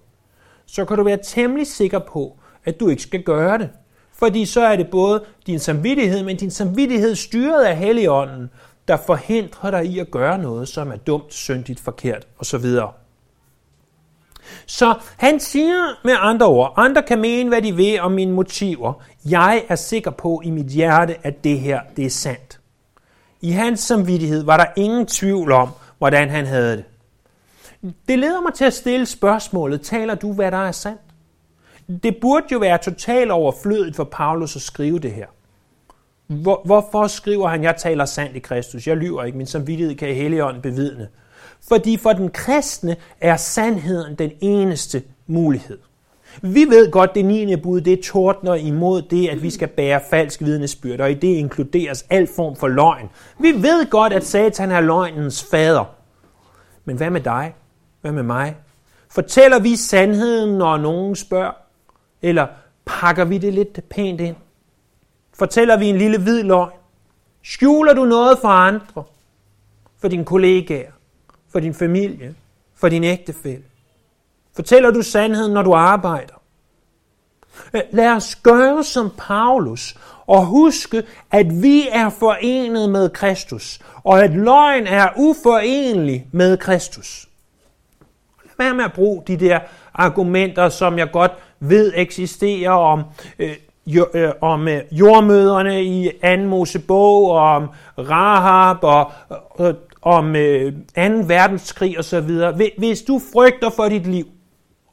så 0.66 0.84
kan 0.84 0.96
du 0.96 1.02
være 1.02 1.18
temmelig 1.24 1.66
sikker 1.66 1.98
på, 1.98 2.39
at 2.64 2.80
du 2.80 2.88
ikke 2.88 3.02
skal 3.02 3.22
gøre 3.22 3.58
det. 3.58 3.70
Fordi 4.12 4.44
så 4.44 4.60
er 4.60 4.76
det 4.76 4.90
både 4.90 5.24
din 5.46 5.58
samvittighed, 5.58 6.22
men 6.22 6.36
din 6.36 6.50
samvittighed 6.50 7.14
styret 7.14 7.64
af 7.64 7.76
Helligånden, 7.76 8.50
der 8.88 8.96
forhindrer 9.06 9.70
dig 9.70 9.84
i 9.84 9.98
at 9.98 10.10
gøre 10.10 10.38
noget, 10.38 10.68
som 10.68 10.90
er 10.90 10.96
dumt, 10.96 11.34
syndigt, 11.34 11.80
forkert 11.80 12.26
osv. 12.38 12.64
Så 14.66 14.94
han 15.16 15.40
siger 15.40 16.04
med 16.04 16.14
andre 16.18 16.46
ord, 16.46 16.74
andre 16.76 17.02
kan 17.02 17.20
mene, 17.20 17.48
hvad 17.48 17.62
de 17.62 17.76
vil 17.76 18.00
om 18.00 18.12
mine 18.12 18.32
motiver. 18.32 18.92
Jeg 19.24 19.64
er 19.68 19.76
sikker 19.76 20.10
på 20.10 20.40
i 20.44 20.50
mit 20.50 20.66
hjerte, 20.66 21.16
at 21.22 21.44
det 21.44 21.60
her 21.60 21.80
det 21.96 22.06
er 22.06 22.10
sandt. 22.10 22.60
I 23.40 23.50
hans 23.50 23.80
samvittighed 23.80 24.44
var 24.44 24.56
der 24.56 24.66
ingen 24.76 25.06
tvivl 25.06 25.52
om, 25.52 25.68
hvordan 25.98 26.28
han 26.30 26.46
havde 26.46 26.76
det. 26.76 26.84
Det 28.08 28.18
leder 28.18 28.40
mig 28.40 28.54
til 28.54 28.64
at 28.64 28.74
stille 28.74 29.06
spørgsmålet, 29.06 29.80
taler 29.80 30.14
du, 30.14 30.32
hvad 30.32 30.50
der 30.50 30.66
er 30.66 30.72
sandt? 30.72 31.00
Det 32.02 32.16
burde 32.20 32.46
jo 32.52 32.58
være 32.58 32.78
totalt 32.78 33.30
overflødigt 33.30 33.96
for 33.96 34.04
Paulus 34.04 34.56
at 34.56 34.62
skrive 34.62 34.98
det 34.98 35.12
her. 35.12 35.26
Hvor, 36.26 36.62
hvorfor 36.64 37.06
skriver 37.06 37.48
han, 37.48 37.62
jeg 37.62 37.76
taler 37.76 38.04
sandt 38.04 38.36
i 38.36 38.38
Kristus, 38.38 38.86
jeg 38.86 38.96
lyver 38.96 39.24
ikke, 39.24 39.38
min 39.38 39.46
samvittighed 39.46 39.94
kan 39.94 40.08
i 40.08 40.14
Helligånden 40.14 40.62
bevidne? 40.62 41.08
Fordi 41.68 41.96
for 41.96 42.12
den 42.12 42.30
kristne 42.30 42.96
er 43.20 43.36
sandheden 43.36 44.14
den 44.14 44.30
eneste 44.40 45.02
mulighed. 45.26 45.78
Vi 46.42 46.64
ved 46.64 46.90
godt, 46.90 47.14
det 47.14 47.24
9. 47.24 47.56
bud, 47.56 47.80
det 47.80 48.00
tordner 48.00 48.54
imod 48.54 49.02
det, 49.02 49.28
at 49.28 49.42
vi 49.42 49.50
skal 49.50 49.68
bære 49.68 50.00
falsk 50.10 50.40
vidnesbyrd, 50.40 51.00
og 51.00 51.10
i 51.10 51.14
det 51.14 51.28
inkluderes 51.28 52.06
al 52.10 52.28
form 52.36 52.56
for 52.56 52.68
løgn. 52.68 53.08
Vi 53.38 53.52
ved 53.52 53.90
godt, 53.90 54.12
at 54.12 54.24
Satan 54.24 54.70
er 54.70 54.80
løgnens 54.80 55.44
fader. 55.50 55.84
Men 56.84 56.96
hvad 56.96 57.10
med 57.10 57.20
dig? 57.20 57.54
Hvad 58.00 58.12
med 58.12 58.22
mig? 58.22 58.56
Fortæller 59.10 59.58
vi 59.58 59.76
sandheden, 59.76 60.58
når 60.58 60.76
nogen 60.76 61.16
spørger? 61.16 61.59
Eller 62.22 62.46
pakker 62.84 63.24
vi 63.24 63.38
det 63.38 63.54
lidt 63.54 63.88
pænt 63.88 64.20
ind? 64.20 64.36
Fortæller 65.34 65.76
vi 65.76 65.86
en 65.86 65.98
lille 65.98 66.18
hvid 66.18 66.42
løgn? 66.42 66.70
Skjuler 67.42 67.94
du 67.94 68.04
noget 68.04 68.38
for 68.38 68.48
andre? 68.48 69.04
For 70.00 70.08
dine 70.08 70.24
kollegaer? 70.24 70.90
For 71.52 71.60
din 71.60 71.74
familie? 71.74 72.34
For 72.74 72.88
din 72.88 73.04
ægtefælle? 73.04 73.64
Fortæller 74.56 74.90
du 74.90 75.02
sandheden, 75.02 75.52
når 75.52 75.62
du 75.62 75.74
arbejder? 75.74 76.34
Øh, 77.74 77.82
lad 77.90 78.08
os 78.08 78.36
gøre 78.36 78.84
som 78.84 79.10
Paulus 79.18 79.96
og 80.26 80.46
huske, 80.46 81.02
at 81.30 81.62
vi 81.62 81.88
er 81.92 82.08
forenet 82.08 82.90
med 82.90 83.10
Kristus, 83.10 83.80
og 84.04 84.24
at 84.24 84.30
løgn 84.30 84.86
er 84.86 85.08
uforenelig 85.16 86.28
med 86.32 86.56
Kristus. 86.56 87.28
Lad 88.44 88.66
være 88.66 88.74
med 88.74 88.84
at 88.84 88.92
bruge 88.92 89.22
de 89.26 89.36
der 89.36 89.60
argumenter, 89.94 90.68
som 90.68 90.98
jeg 90.98 91.10
godt 91.12 91.32
ved 91.60 91.92
eksisterer 91.96 92.70
om, 92.70 93.02
øh, 93.38 93.56
jo, 93.86 94.06
øh, 94.14 94.30
om 94.40 94.68
øh, 94.68 94.80
jordmøderne 94.92 95.84
i 95.84 96.10
2. 96.22 96.36
Mosebog, 96.36 97.30
og 97.30 97.40
om 97.40 97.68
Rahab, 97.98 98.84
og 98.84 99.12
øh, 99.60 99.74
om 100.02 100.36
øh, 100.36 100.72
2. 100.72 101.02
verdenskrig 101.26 101.98
osv. 101.98 102.30
Hvis 102.78 103.02
du 103.02 103.20
frygter 103.32 103.70
for 103.70 103.88
dit 103.88 104.06
liv, 104.06 104.26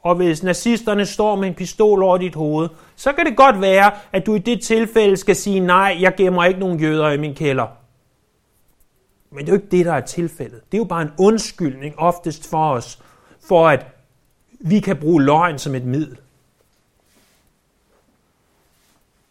og 0.02 0.14
hvis 0.14 0.42
nazisterne 0.42 1.06
står 1.06 1.36
med 1.36 1.48
en 1.48 1.54
pistol 1.54 2.02
over 2.02 2.18
dit 2.18 2.34
hoved, 2.34 2.68
så 2.96 3.12
kan 3.12 3.26
det 3.26 3.36
godt 3.36 3.60
være, 3.60 3.92
at 4.12 4.26
du 4.26 4.34
i 4.34 4.38
det 4.38 4.62
tilfælde 4.62 5.16
skal 5.16 5.36
sige, 5.36 5.60
nej, 5.60 5.96
jeg 6.00 6.14
gemmer 6.16 6.44
ikke 6.44 6.60
nogen 6.60 6.80
jøder 6.80 7.10
i 7.10 7.16
min 7.16 7.34
kælder. 7.34 7.66
Men 9.30 9.38
det 9.38 9.48
er 9.48 9.52
jo 9.52 9.62
ikke 9.62 9.76
det, 9.76 9.86
der 9.86 9.92
er 9.92 10.00
tilfældet. 10.00 10.60
Det 10.72 10.78
er 10.78 10.78
jo 10.78 10.84
bare 10.84 11.02
en 11.02 11.12
undskyldning 11.18 11.98
oftest 11.98 12.50
for 12.50 12.70
os, 12.70 13.02
for 13.48 13.68
at 13.68 13.86
vi 14.60 14.80
kan 14.80 14.96
bruge 14.96 15.22
løgn 15.22 15.58
som 15.58 15.74
et 15.74 15.84
middel. 15.84 16.18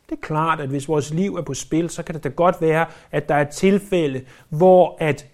Det 0.09 0.15
er 0.15 0.21
klart, 0.21 0.59
at 0.59 0.69
hvis 0.69 0.87
vores 0.87 1.13
liv 1.13 1.35
er 1.35 1.41
på 1.41 1.53
spil, 1.53 1.89
så 1.89 2.03
kan 2.03 2.15
det 2.15 2.23
da 2.23 2.29
godt 2.29 2.61
være, 2.61 2.85
at 3.11 3.29
der 3.29 3.35
er 3.35 3.43
tilfælde, 3.43 4.21
hvor 4.49 4.97
at 4.99 5.27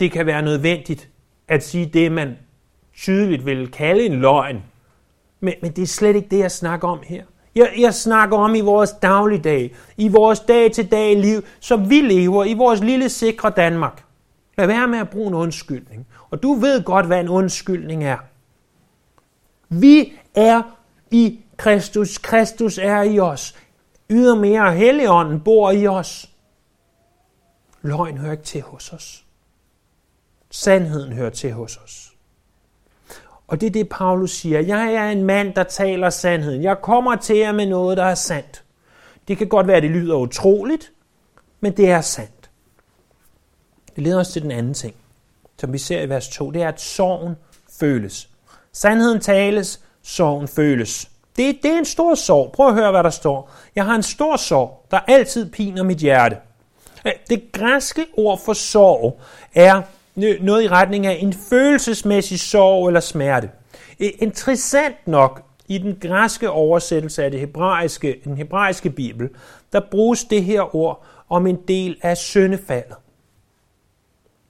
det 0.00 0.12
kan 0.12 0.26
være 0.26 0.42
nødvendigt 0.42 1.08
at 1.48 1.64
sige 1.64 1.86
det, 1.86 2.12
man 2.12 2.36
tydeligt 2.94 3.46
vil 3.46 3.70
kalde 3.70 4.06
en 4.06 4.20
løgn. 4.20 4.62
Men, 5.40 5.54
men 5.62 5.72
det 5.72 5.82
er 5.82 5.86
slet 5.86 6.16
ikke 6.16 6.28
det, 6.28 6.38
jeg 6.38 6.50
snakker 6.50 6.88
om 6.88 6.98
her. 7.04 7.24
Jeg, 7.54 7.72
jeg 7.78 7.94
snakker 7.94 8.36
om 8.36 8.54
i 8.54 8.60
vores 8.60 8.90
dagligdag, 8.90 9.74
i 9.96 10.08
vores 10.08 10.40
dag-til-dag 10.40 11.16
liv, 11.16 11.42
som 11.60 11.90
vi 11.90 12.00
lever 12.00 12.44
i 12.44 12.54
vores 12.54 12.80
lille 12.80 13.08
sikre 13.08 13.50
Danmark. 13.50 14.04
Lad 14.58 14.66
være 14.66 14.88
med 14.88 14.98
at 14.98 15.10
bruge 15.10 15.28
en 15.28 15.34
undskyldning. 15.34 16.06
Og 16.30 16.42
du 16.42 16.54
ved 16.54 16.84
godt, 16.84 17.06
hvad 17.06 17.20
en 17.20 17.28
undskyldning 17.28 18.04
er. 18.04 18.18
Vi 19.68 20.12
er 20.34 20.62
i 21.10 21.40
Kristus. 21.56 22.18
Kristus 22.18 22.78
er 22.78 23.02
i 23.02 23.18
os. 23.18 23.56
Ydermere 24.12 24.74
Helligånden 24.74 25.40
bor 25.40 25.70
i 25.70 25.86
os. 25.86 26.30
Løgn 27.82 28.18
hører 28.18 28.32
ikke 28.32 28.44
til 28.44 28.62
hos 28.62 28.92
os. 28.92 29.24
Sandheden 30.50 31.12
hører 31.12 31.30
til 31.30 31.52
hos 31.52 31.76
os. 31.76 32.12
Og 33.46 33.60
det 33.60 33.66
er 33.66 33.70
det, 33.70 33.88
Paulus 33.88 34.30
siger. 34.30 34.60
Jeg 34.60 34.94
er 34.94 35.10
en 35.10 35.24
mand, 35.24 35.54
der 35.54 35.62
taler 35.62 36.10
sandheden. 36.10 36.62
Jeg 36.62 36.76
kommer 36.82 37.16
til 37.16 37.36
jer 37.36 37.52
med 37.52 37.66
noget, 37.66 37.96
der 37.96 38.04
er 38.04 38.14
sandt. 38.14 38.64
Det 39.28 39.38
kan 39.38 39.48
godt 39.48 39.66
være, 39.66 39.76
at 39.76 39.82
det 39.82 39.90
lyder 39.90 40.16
utroligt, 40.16 40.92
men 41.60 41.76
det 41.76 41.90
er 41.90 42.00
sandt. 42.00 42.50
Det 43.96 44.02
leder 44.02 44.20
os 44.20 44.28
til 44.28 44.42
den 44.42 44.50
anden 44.50 44.74
ting, 44.74 44.94
som 45.60 45.72
vi 45.72 45.78
ser 45.78 46.00
i 46.00 46.08
vers 46.08 46.28
2. 46.28 46.50
Det 46.50 46.62
er, 46.62 46.68
at 46.68 46.80
sorgen 46.80 47.34
føles. 47.80 48.28
Sandheden 48.72 49.20
tales, 49.20 49.80
sorgen 50.02 50.48
føles. 50.48 51.11
Det, 51.36 51.58
det 51.62 51.72
er 51.72 51.78
en 51.78 51.84
stor 51.84 52.14
sorg. 52.14 52.52
Prøv 52.52 52.68
at 52.68 52.74
høre, 52.74 52.90
hvad 52.90 53.02
der 53.02 53.10
står. 53.10 53.50
Jeg 53.76 53.84
har 53.84 53.94
en 53.94 54.02
stor 54.02 54.36
sorg, 54.36 54.86
der 54.90 54.98
altid 54.98 55.50
piner 55.50 55.82
mit 55.82 55.98
hjerte. 55.98 56.36
Øh, 57.06 57.12
det 57.30 57.52
græske 57.52 58.06
ord 58.16 58.40
for 58.44 58.52
sorg 58.52 59.20
er 59.54 59.82
noget 60.40 60.62
i 60.62 60.68
retning 60.68 61.06
af 61.06 61.18
en 61.20 61.32
følelsesmæssig 61.32 62.40
sorg 62.40 62.86
eller 62.86 63.00
smerte. 63.00 63.50
Øh, 64.00 64.10
interessant 64.20 65.08
nok, 65.08 65.42
i 65.68 65.78
den 65.78 65.98
græske 66.00 66.50
oversættelse 66.50 67.24
af 67.24 67.30
det 67.30 67.40
hebraiske, 67.40 68.20
den 68.24 68.36
hebraiske 68.36 68.90
bibel, 68.90 69.28
der 69.72 69.80
bruges 69.90 70.24
det 70.24 70.44
her 70.44 70.76
ord 70.76 71.04
om 71.28 71.46
en 71.46 71.58
del 71.68 71.96
af 72.02 72.16
syndefaldet. 72.16 72.96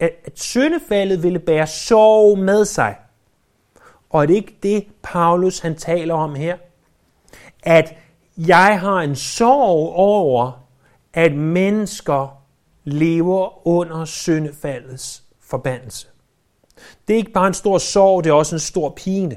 At, 0.01 0.11
at 0.25 0.39
syndefaldet 0.39 1.23
ville 1.23 1.39
bære 1.39 1.67
sorg 1.67 2.39
med 2.39 2.65
sig. 2.65 2.97
Og 4.11 4.23
er 4.23 4.27
det 4.27 4.35
ikke 4.35 4.57
det, 4.63 4.87
Paulus 5.03 5.59
han 5.59 5.77
taler 5.77 6.15
om 6.15 6.35
her? 6.35 6.57
At 7.63 7.95
jeg 8.37 8.81
har 8.81 8.97
en 8.97 9.17
sorg 9.17 9.93
over, 9.95 10.53
at 11.13 11.35
mennesker 11.35 12.43
lever 12.85 13.67
under 13.67 14.05
syndefaldets 14.05 15.23
forbandelse. 15.41 16.07
Det 17.09 17.15
er 17.15 17.19
ikke 17.19 17.33
bare 17.33 17.47
en 17.47 17.55
stor 17.55 17.79
sorg, 17.79 18.25
det 18.25 18.31
er 18.31 18.35
også 18.35 18.57
en 18.57 18.61
stor 18.61 18.91
pine. 18.91 19.37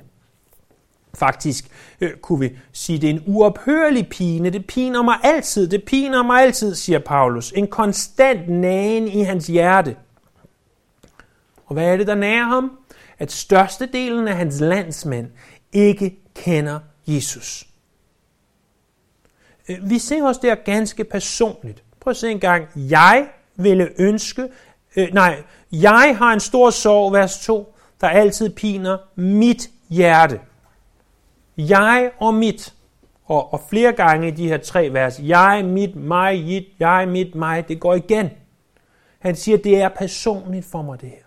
Faktisk 1.13 1.69
øh, 2.01 2.17
kunne 2.17 2.39
vi 2.39 2.57
sige, 2.71 2.99
det 2.99 3.09
er 3.09 3.13
en 3.13 3.23
uophørlig 3.27 4.09
pine. 4.09 4.49
Det 4.49 4.67
piner 4.67 5.01
mig 5.01 5.15
altid, 5.23 5.67
det 5.67 5.83
piner 5.83 6.23
mig 6.23 6.41
altid, 6.41 6.75
siger 6.75 6.99
Paulus. 6.99 7.51
En 7.51 7.67
konstant 7.67 8.49
nagen 8.49 9.07
i 9.07 9.21
hans 9.21 9.47
hjerte. 9.47 9.95
Og 11.65 11.73
hvad 11.73 11.85
er 11.85 11.97
det, 11.97 12.07
der 12.07 12.15
nærer 12.15 12.43
ham? 12.43 12.71
At 13.19 13.31
størstedelen 13.31 14.27
af 14.27 14.35
hans 14.35 14.59
landsmænd 14.59 15.27
ikke 15.73 16.19
kender 16.35 16.79
Jesus. 17.07 17.67
Øh, 19.69 19.89
vi 19.89 19.99
ser 19.99 20.23
også 20.23 20.39
der 20.43 20.55
ganske 20.55 21.03
personligt. 21.03 21.83
Prøv 21.99 22.11
at 22.11 22.17
se 22.17 22.31
en 22.31 22.39
gang. 22.39 22.67
Jeg 22.75 23.27
ville 23.55 23.89
ønske, 23.97 24.47
øh, 24.95 25.13
nej, 25.13 25.43
jeg 25.71 26.15
har 26.17 26.33
en 26.33 26.39
stor 26.39 26.69
sorg, 26.69 27.13
vers 27.13 27.39
2, 27.45 27.75
der 28.01 28.07
altid 28.07 28.49
piner 28.49 28.97
mit 29.15 29.69
hjerte. 29.89 30.39
Jeg 31.57 32.11
og 32.19 32.33
mit. 32.33 32.73
Og, 33.25 33.53
og 33.53 33.61
flere 33.69 33.91
gange 33.91 34.27
i 34.27 34.31
de 34.31 34.47
her 34.47 34.57
tre 34.57 34.93
vers. 34.93 35.19
Jeg, 35.19 35.65
mit, 35.65 35.95
mig, 35.95 36.47
jit, 36.47 36.65
jeg, 36.79 37.07
mit, 37.07 37.35
mig. 37.35 37.67
Det 37.67 37.79
går 37.79 37.93
igen. 37.93 38.29
Han 39.19 39.35
siger, 39.35 39.57
det 39.57 39.81
er 39.81 39.89
personligt 39.89 40.65
for 40.65 40.81
mig 40.81 41.01
det 41.01 41.09
her. 41.09 41.25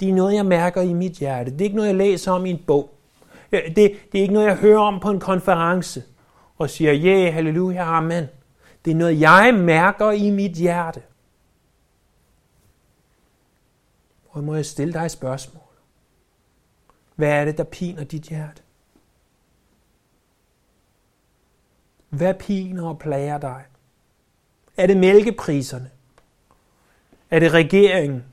Det 0.00 0.08
er 0.08 0.14
noget, 0.14 0.34
jeg 0.34 0.46
mærker 0.46 0.82
i 0.82 0.92
mit 0.92 1.12
hjerte. 1.12 1.50
Det 1.50 1.60
er 1.60 1.64
ikke 1.64 1.76
noget, 1.76 1.88
jeg 1.88 1.96
læser 1.96 2.32
om 2.32 2.46
i 2.46 2.50
en 2.50 2.62
bog. 2.66 2.94
Øh, 3.52 3.60
det, 3.60 3.76
det 4.12 4.18
er 4.18 4.22
ikke 4.22 4.34
noget, 4.34 4.46
jeg 4.46 4.56
hører 4.56 4.80
om 4.80 5.00
på 5.00 5.10
en 5.10 5.20
konference 5.20 6.02
og 6.62 6.70
siger, 6.70 6.92
ja, 6.92 7.08
yeah, 7.08 7.34
halleluja, 7.34 7.96
amen. 7.96 8.26
Det 8.84 8.90
er 8.90 8.94
noget, 8.94 9.20
jeg 9.20 9.54
mærker 9.54 10.10
i 10.10 10.30
mit 10.30 10.52
hjerte. 10.52 11.02
Og 14.28 14.44
må 14.44 14.54
jeg 14.54 14.66
stille 14.66 14.92
dig 14.92 15.04
et 15.04 15.10
spørgsmål. 15.10 15.62
Hvad 17.14 17.28
er 17.28 17.44
det, 17.44 17.58
der 17.58 17.64
piner 17.64 18.04
dit 18.04 18.22
hjerte? 18.22 18.62
Hvad 22.08 22.34
piner 22.34 22.88
og 22.88 22.98
plager 22.98 23.38
dig? 23.38 23.64
Er 24.76 24.86
det 24.86 24.96
mælkepriserne? 24.96 25.90
Er 27.30 27.38
det 27.38 27.52
regeringen? 27.52 28.24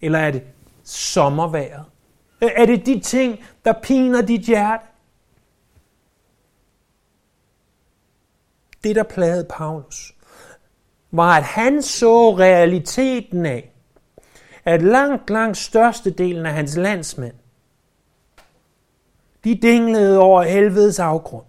Eller 0.00 0.18
er 0.18 0.30
det 0.30 0.42
sommerværet? 0.84 1.84
Er 2.40 2.66
det 2.66 2.86
de 2.86 3.00
ting, 3.00 3.44
der 3.64 3.72
piner 3.82 4.22
dit 4.22 4.40
hjerte? 4.40 4.84
Det, 8.84 8.96
der 8.96 9.02
plagede 9.02 9.46
Paulus, 9.50 10.14
var, 11.10 11.36
at 11.36 11.42
han 11.42 11.82
så 11.82 12.38
realiteten 12.38 13.46
af, 13.46 13.70
at 14.64 14.82
langt, 14.82 15.30
langt 15.30 15.56
størstedelen 15.56 16.46
af 16.46 16.52
hans 16.52 16.76
landsmænd, 16.76 17.34
de 19.44 19.54
dinglede 19.54 20.18
over 20.18 20.42
helvedes 20.42 20.98
afgrund. 20.98 21.44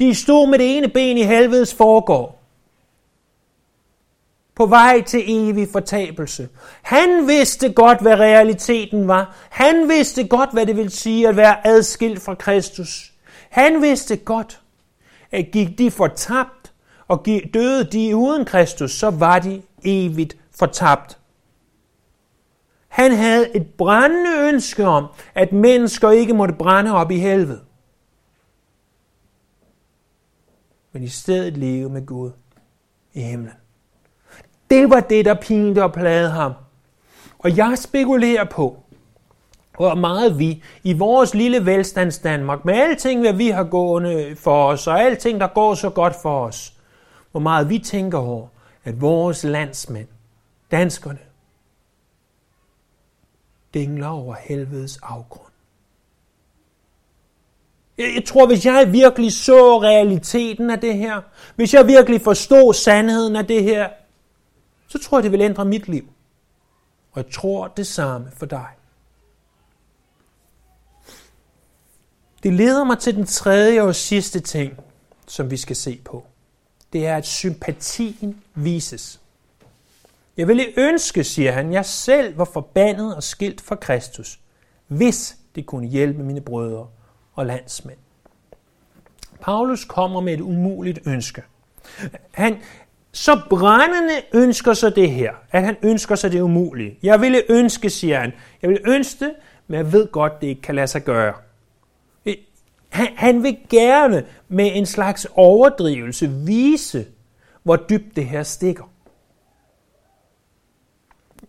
De 0.00 0.14
stod 0.14 0.50
med 0.50 0.58
det 0.58 0.76
ene 0.76 0.88
ben 0.88 1.16
i 1.16 1.22
helvedes 1.22 1.74
forgård. 1.74 2.40
På 4.54 4.66
vej 4.66 5.02
til 5.02 5.24
evig 5.26 5.68
fortabelse. 5.68 6.48
Han 6.82 7.28
vidste 7.28 7.72
godt, 7.72 8.00
hvad 8.00 8.14
realiteten 8.14 9.08
var. 9.08 9.36
Han 9.50 9.88
vidste 9.88 10.28
godt, 10.28 10.52
hvad 10.52 10.66
det 10.66 10.76
ville 10.76 10.90
sige 10.90 11.28
at 11.28 11.36
være 11.36 11.66
adskilt 11.66 12.22
fra 12.22 12.34
Kristus. 12.34 13.12
Han 13.50 13.82
vidste 13.82 14.16
godt, 14.16 14.60
at 15.34 15.50
gik 15.52 15.78
de 15.78 15.90
fortabt, 15.90 16.72
og 17.08 17.26
døde 17.54 17.84
de 17.84 18.16
uden 18.16 18.44
Kristus, 18.44 18.92
så 18.92 19.10
var 19.10 19.38
de 19.38 19.62
evigt 19.84 20.36
fortabt. 20.50 21.18
Han 22.88 23.12
havde 23.12 23.56
et 23.56 23.66
brændende 23.78 24.48
ønske 24.48 24.86
om, 24.86 25.06
at 25.34 25.52
mennesker 25.52 26.10
ikke 26.10 26.34
måtte 26.34 26.54
brænde 26.54 26.92
op 26.92 27.10
i 27.10 27.18
helvede. 27.18 27.60
Men 30.92 31.02
i 31.02 31.08
stedet 31.08 31.56
leve 31.56 31.90
med 31.90 32.06
Gud 32.06 32.30
i 33.12 33.20
himlen. 33.20 33.52
Det 34.70 34.90
var 34.90 35.00
det, 35.00 35.24
der 35.24 35.34
pinte 35.34 35.84
og 35.84 35.92
plagede 35.92 36.30
ham. 36.30 36.52
Og 37.38 37.56
jeg 37.56 37.78
spekulerer 37.78 38.44
på, 38.44 38.83
hvor 39.76 39.94
meget 39.94 40.38
vi 40.38 40.62
i 40.82 40.92
vores 40.92 41.34
lille 41.34 41.66
velstands 41.66 42.18
Danmark, 42.18 42.64
med 42.64 42.74
alting, 42.74 43.20
hvad 43.20 43.32
vi 43.32 43.48
har 43.48 43.64
gående 43.64 44.36
for 44.36 44.66
os, 44.66 44.86
og 44.86 45.02
alting, 45.02 45.40
der 45.40 45.46
går 45.46 45.74
så 45.74 45.90
godt 45.90 46.14
for 46.22 46.46
os, 46.46 46.74
hvor 47.30 47.40
meget 47.40 47.68
vi 47.68 47.78
tænker 47.78 48.18
over, 48.18 48.46
at 48.84 49.00
vores 49.00 49.44
landsmænd, 49.44 50.08
danskerne, 50.70 51.18
dingler 53.74 54.08
over 54.08 54.34
helvedes 54.40 54.98
afgrund. 55.02 55.50
Jeg 57.98 58.22
tror, 58.26 58.46
hvis 58.46 58.66
jeg 58.66 58.92
virkelig 58.92 59.32
så 59.32 59.82
realiteten 59.82 60.70
af 60.70 60.80
det 60.80 60.94
her, 60.94 61.20
hvis 61.56 61.74
jeg 61.74 61.86
virkelig 61.86 62.20
forstod 62.20 62.74
sandheden 62.74 63.36
af 63.36 63.46
det 63.46 63.62
her, 63.62 63.88
så 64.88 64.98
tror 64.98 65.18
jeg, 65.18 65.22
det 65.22 65.32
vil 65.32 65.40
ændre 65.40 65.64
mit 65.64 65.88
liv. 65.88 66.08
Og 67.12 67.22
jeg 67.24 67.32
tror 67.32 67.66
det 67.66 67.86
samme 67.86 68.30
for 68.36 68.46
dig. 68.46 68.66
Det 72.44 72.52
leder 72.52 72.84
mig 72.84 72.98
til 72.98 73.16
den 73.16 73.26
tredje 73.26 73.82
og 73.82 73.94
sidste 73.94 74.40
ting, 74.40 74.80
som 75.26 75.50
vi 75.50 75.56
skal 75.56 75.76
se 75.76 76.00
på. 76.04 76.26
Det 76.92 77.06
er, 77.06 77.16
at 77.16 77.26
sympatien 77.26 78.42
vises. 78.54 79.20
Jeg 80.36 80.48
ville 80.48 80.64
ønske, 80.76 81.24
siger 81.24 81.52
han, 81.52 81.72
jeg 81.72 81.84
selv 81.84 82.38
var 82.38 82.44
forbandet 82.44 83.16
og 83.16 83.22
skilt 83.22 83.60
fra 83.60 83.74
Kristus, 83.74 84.38
hvis 84.86 85.36
det 85.54 85.66
kunne 85.66 85.86
hjælpe 85.86 86.22
mine 86.22 86.40
brødre 86.40 86.86
og 87.34 87.46
landsmænd. 87.46 87.98
Paulus 89.40 89.84
kommer 89.84 90.20
med 90.20 90.34
et 90.34 90.40
umuligt 90.40 90.98
ønske. 91.06 91.42
Han, 92.30 92.56
så 93.12 93.40
brændende 93.50 94.14
ønsker 94.34 94.74
sig 94.74 94.96
det 94.96 95.10
her, 95.10 95.32
at 95.50 95.64
han 95.64 95.76
ønsker 95.82 96.14
sig 96.14 96.32
det 96.32 96.40
umulige. 96.40 96.98
Jeg 97.02 97.20
ville 97.20 97.42
ønske, 97.48 97.90
siger 97.90 98.20
han, 98.20 98.32
jeg 98.62 98.70
vil 98.70 98.80
ønske 98.86 99.24
det, 99.24 99.34
men 99.66 99.76
jeg 99.76 99.92
ved 99.92 100.12
godt, 100.12 100.40
det 100.40 100.46
ikke 100.46 100.62
kan 100.62 100.74
lade 100.74 100.86
sig 100.86 101.04
gøre. 101.04 101.34
Han, 102.94 103.08
han 103.16 103.42
vil 103.42 103.58
gerne 103.70 104.24
med 104.48 104.70
en 104.74 104.86
slags 104.86 105.26
overdrivelse 105.34 106.30
vise, 106.30 107.06
hvor 107.62 107.76
dybt 107.76 108.16
det 108.16 108.26
her 108.26 108.42
stikker. 108.42 108.84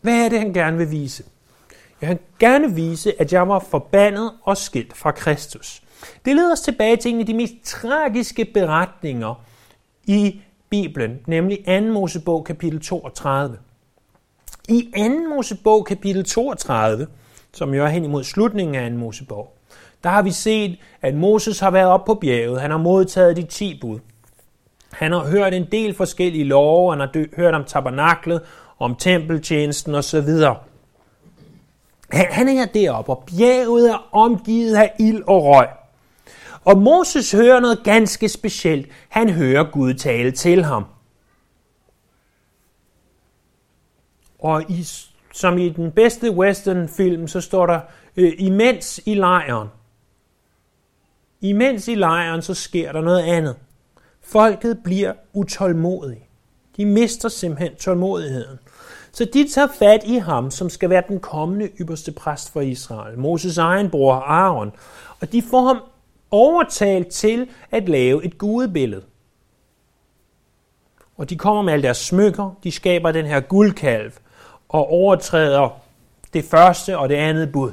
Hvad 0.01 0.25
er 0.25 0.29
det, 0.29 0.39
han 0.39 0.53
gerne 0.53 0.77
vil 0.77 0.91
vise? 0.91 1.23
Jeg 2.01 2.09
vil 2.09 2.19
gerne 2.39 2.75
vise, 2.75 3.21
at 3.21 3.33
jeg 3.33 3.47
var 3.47 3.59
forbandet 3.59 4.31
og 4.43 4.57
skilt 4.57 4.97
fra 4.97 5.11
Kristus. 5.11 5.83
Det 6.25 6.35
leder 6.35 6.51
os 6.51 6.61
tilbage 6.61 6.97
til 6.97 7.13
en 7.13 7.19
af 7.19 7.25
de 7.25 7.33
mest 7.33 7.53
tragiske 7.63 8.45
beretninger 8.45 9.43
i 10.03 10.41
Bibelen, 10.69 11.19
nemlig 11.27 11.65
2. 11.65 11.81
Mosebog 11.81 12.45
kapitel 12.45 12.81
32. 12.81 13.57
I 14.69 14.91
2. 14.97 15.09
Mosebog 15.35 15.85
kapitel 15.85 16.25
32, 16.25 17.07
som 17.53 17.73
jo 17.73 17.83
er 17.83 17.89
hen 17.89 18.05
imod 18.05 18.23
slutningen 18.23 18.75
af 18.75 18.91
2. 18.91 18.97
Mosebog, 18.97 19.54
der 20.05 20.11
har 20.11 20.21
vi 20.21 20.31
set, 20.31 20.79
at 21.01 21.15
Moses 21.15 21.59
har 21.59 21.71
været 21.71 21.87
op 21.87 22.05
på 22.05 22.13
bjerget. 22.13 22.61
Han 22.61 22.71
har 22.71 22.77
modtaget 22.77 23.37
de 23.37 23.43
10 23.43 23.79
bud. 23.81 23.99
Han 24.91 25.11
har 25.11 25.19
hørt 25.19 25.53
en 25.53 25.65
del 25.71 25.93
forskellige 25.93 26.43
love. 26.43 26.91
Han 26.91 26.99
har 26.99 27.35
hørt 27.35 27.53
om 27.53 27.63
tabernaklet, 27.63 28.41
om 28.79 28.95
tempeltjenesten 28.95 29.95
osv. 29.95 30.27
Han 32.11 32.47
er 32.47 32.65
deroppe, 32.65 33.11
og 33.11 33.23
bjerget 33.37 33.91
er 33.91 34.07
omgivet 34.11 34.75
af 34.75 34.93
ild 34.99 35.23
og 35.27 35.43
røg. 35.43 35.67
Og 36.65 36.77
Moses 36.77 37.31
hører 37.31 37.59
noget 37.59 37.79
ganske 37.83 38.29
specielt. 38.29 38.87
Han 39.09 39.29
hører 39.29 39.63
Gud 39.71 39.93
tale 39.93 40.31
til 40.31 40.63
ham. 40.63 40.85
Og 44.39 44.71
i, 44.71 44.85
som 45.33 45.57
i 45.57 45.69
den 45.69 45.91
bedste 45.91 46.31
western-film, 46.31 47.27
så 47.27 47.41
står 47.41 47.65
der, 47.65 47.79
øh, 48.17 48.33
imens 48.37 49.01
i 49.05 49.13
lejren. 49.13 49.67
Imens 51.49 51.87
i 51.87 51.95
lejren, 51.95 52.41
så 52.41 52.53
sker 52.53 52.91
der 52.91 53.01
noget 53.01 53.21
andet. 53.21 53.55
Folket 54.21 54.79
bliver 54.83 55.13
utålmodige. 55.33 56.27
De 56.77 56.85
mister 56.85 57.29
simpelthen 57.29 57.75
tålmodigheden. 57.75 58.59
Så 59.11 59.25
de 59.33 59.47
tager 59.47 59.67
fat 59.79 60.03
i 60.05 60.17
ham, 60.17 60.51
som 60.51 60.69
skal 60.69 60.89
være 60.89 61.03
den 61.07 61.19
kommende 61.19 61.69
ypperste 61.79 62.11
præst 62.11 62.51
for 62.51 62.61
Israel, 62.61 63.19
Moses 63.19 63.57
egen 63.57 63.89
bror 63.89 64.13
Aaron, 64.13 64.71
og 65.21 65.31
de 65.31 65.41
får 65.41 65.67
ham 65.67 65.77
overtalt 66.31 67.07
til 67.07 67.47
at 67.71 67.89
lave 67.89 68.25
et 68.25 68.37
gudebillede. 68.37 69.03
Og 71.17 71.29
de 71.29 71.37
kommer 71.37 71.61
med 71.61 71.73
alle 71.73 71.83
deres 71.83 71.97
smykker, 71.97 72.59
de 72.63 72.71
skaber 72.71 73.11
den 73.11 73.25
her 73.25 73.39
guldkalv 73.39 74.13
og 74.69 74.87
overtræder 74.89 75.69
det 76.33 76.45
første 76.45 76.97
og 76.97 77.09
det 77.09 77.15
andet 77.15 77.51
bud. 77.51 77.71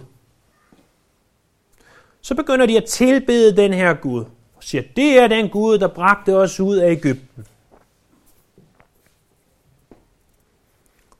Så 2.22 2.34
begynder 2.34 2.66
de 2.66 2.76
at 2.76 2.84
tilbede 2.84 3.56
den 3.56 3.72
her 3.72 3.94
Gud 3.94 4.24
og 4.56 4.64
siger, 4.64 4.82
det 4.96 5.18
er 5.18 5.28
den 5.28 5.48
Gud, 5.48 5.78
der 5.78 5.88
bragte 5.88 6.36
os 6.36 6.60
ud 6.60 6.76
af 6.76 6.90
Ægypten. 6.90 7.46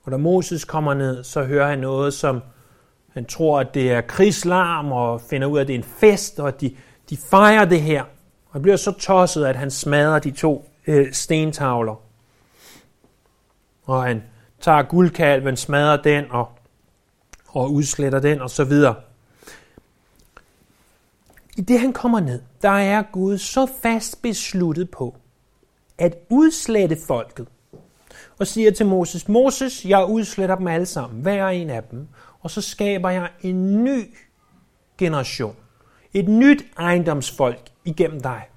Og 0.03 0.11
da 0.11 0.17
Moses 0.17 0.65
kommer 0.65 0.93
ned, 0.93 1.23
så 1.23 1.43
hører 1.43 1.67
han 1.67 1.79
noget, 1.79 2.13
som 2.13 2.41
han 3.13 3.25
tror, 3.25 3.59
at 3.59 3.73
det 3.73 3.91
er 3.91 4.01
krigslarm, 4.01 4.91
og 4.91 5.21
finder 5.21 5.47
ud 5.47 5.57
af, 5.57 5.61
at 5.61 5.67
det 5.67 5.73
er 5.73 5.77
en 5.77 5.83
fest, 5.83 6.39
og 6.39 6.47
at 6.47 6.61
de, 6.61 6.75
de 7.09 7.17
fejrer 7.17 7.65
det 7.65 7.81
her. 7.81 8.01
Og 8.45 8.53
han 8.53 8.61
bliver 8.61 8.75
så 8.77 8.91
tosset, 8.91 9.45
at 9.45 9.55
han 9.55 9.71
smadrer 9.71 10.19
de 10.19 10.31
to 10.31 10.69
øh, 10.87 11.13
stentavler. 11.13 12.01
Og 13.85 14.03
han 14.03 14.23
tager 14.61 14.83
guldkalven, 14.83 15.57
smadrer 15.57 16.01
den, 16.01 16.25
og, 16.31 16.49
og 17.47 17.71
udsletter 17.71 18.19
den, 18.19 18.41
og 18.41 18.49
så 18.49 18.63
videre. 18.63 18.95
I 21.57 21.61
det 21.61 21.79
han 21.79 21.93
kommer 21.93 22.19
ned, 22.19 22.41
der 22.61 22.69
er 22.69 23.03
Gud 23.11 23.37
så 23.37 23.65
fast 23.81 24.21
besluttet 24.21 24.91
på, 24.91 25.17
at 25.97 26.17
udslette 26.29 26.97
folket. 27.07 27.47
Og 28.39 28.47
siger 28.47 28.71
til 28.71 28.85
Moses, 28.85 29.27
Moses, 29.27 29.85
jeg 29.85 30.05
udsletter 30.05 30.55
dem 30.55 30.67
alle 30.67 30.85
sammen, 30.85 31.21
hver 31.21 31.47
en 31.47 31.69
af 31.69 31.83
dem, 31.83 32.07
og 32.39 32.51
så 32.51 32.61
skaber 32.61 33.09
jeg 33.09 33.31
en 33.41 33.83
ny 33.83 34.15
generation. 34.97 35.55
Et 36.13 36.27
nyt 36.27 36.65
ejendomsfolk 36.77 37.69
igennem 37.85 38.21
dig. 38.21 38.49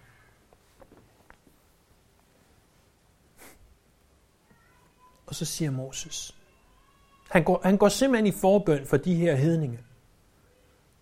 Og 5.26 5.34
så 5.34 5.44
siger 5.44 5.70
Moses, 5.70 6.34
han 7.30 7.44
går, 7.44 7.60
han 7.64 7.76
går 7.76 7.88
simpelthen 7.88 8.26
i 8.26 8.32
forbøn 8.40 8.86
for 8.86 8.96
de 8.96 9.14
her 9.14 9.34
hedninge. 9.34 9.78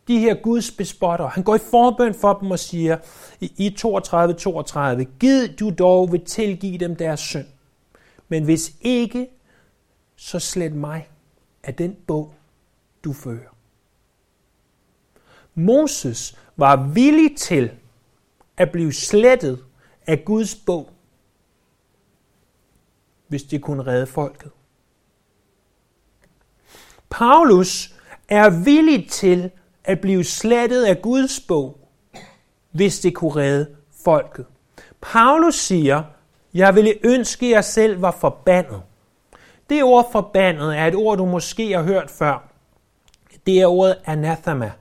De 0.09 0.19
her 0.19 0.35
Guds 0.35 0.71
bespotter. 0.71 1.29
Han 1.29 1.45
går 1.45 1.55
i 1.55 1.59
forbøn 1.71 2.15
for 2.15 2.35
dem 2.35 2.51
og 2.51 2.59
siger 2.59 2.99
i 3.41 3.75
32, 3.79 4.35
32, 4.35 5.05
Gid 5.05 5.49
du 5.49 5.71
dog 5.79 6.13
vil 6.13 6.25
tilgive 6.25 6.79
dem 6.79 6.97
deres 6.97 7.21
synd. 7.21 7.47
Men 8.29 8.45
hvis 8.45 8.73
ikke, 8.81 9.29
så 10.17 10.39
slet 10.39 10.73
mig 10.73 11.09
af 11.63 11.75
den 11.75 11.97
bog, 12.07 12.35
du 13.05 13.13
fører. 13.13 13.55
Moses 15.55 16.39
var 16.57 16.89
villig 16.93 17.37
til 17.37 17.71
at 18.57 18.73
blive 18.73 18.93
slettet 18.93 19.65
af 20.07 20.25
Guds 20.25 20.55
bog, 20.55 20.91
hvis 23.29 23.43
det 23.43 23.63
kunne 23.63 23.87
redde 23.87 24.07
folket. 24.07 24.51
Paulus 27.11 27.95
er 28.29 28.65
villig 28.65 29.11
til 29.11 29.51
at 29.85 30.01
blive 30.01 30.25
slettet 30.25 30.85
af 30.85 31.03
Guds 31.03 31.41
bog, 31.41 31.79
hvis 32.71 33.01
det 33.01 33.15
kunne 33.15 33.37
redde 33.37 33.67
folket. 34.05 34.47
Paulus 35.01 35.55
siger, 35.55 36.03
jeg 36.55 36.75
ville 36.75 36.95
ønske, 37.05 37.47
at 37.47 37.53
jeg 37.53 37.65
selv 37.65 38.03
var 38.03 38.11
forbandet. 38.11 38.83
Det 39.71 39.83
ord 39.83 40.13
forbandet 40.13 40.79
er 40.79 40.87
et 40.87 40.95
ord, 40.95 41.19
du 41.19 41.27
måske 41.27 41.73
har 41.73 41.83
hørt 41.83 42.11
før. 42.11 42.49
Det 43.47 43.61
er 43.61 43.67
ordet 43.67 43.97
anathema. 44.05 44.73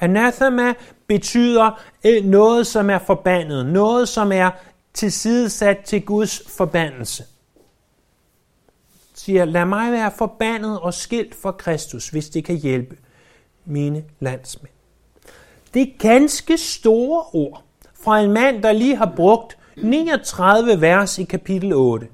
Anathema 0.00 0.74
betyder 1.06 1.82
øh, 2.04 2.24
noget, 2.24 2.66
som 2.66 2.90
er 2.90 2.98
forbandet, 2.98 3.66
noget, 3.66 4.08
som 4.08 4.32
er 4.32 4.50
tilsidesat 4.94 5.78
til 5.78 6.02
Guds 6.02 6.42
forbandelse. 6.56 7.24
Siger, 9.14 9.44
lad 9.44 9.64
mig 9.64 9.92
være 9.92 10.10
forbandet 10.10 10.80
og 10.80 10.94
skilt 10.94 11.34
for 11.34 11.52
Kristus, 11.52 12.08
hvis 12.08 12.28
det 12.28 12.44
kan 12.44 12.56
hjælpe 12.56 12.96
mine 13.64 14.04
landsmænd. 14.20 14.72
Det 15.74 15.82
er 15.82 15.98
ganske 15.98 16.58
store 16.58 17.24
ord 17.32 17.62
fra 17.94 18.20
en 18.20 18.32
mand, 18.32 18.62
der 18.62 18.72
lige 18.72 18.96
har 18.96 19.12
brugt 19.16 19.58
39 19.76 20.80
vers 20.80 21.18
i 21.18 21.24
kapitel 21.24 21.72
8 21.72 22.08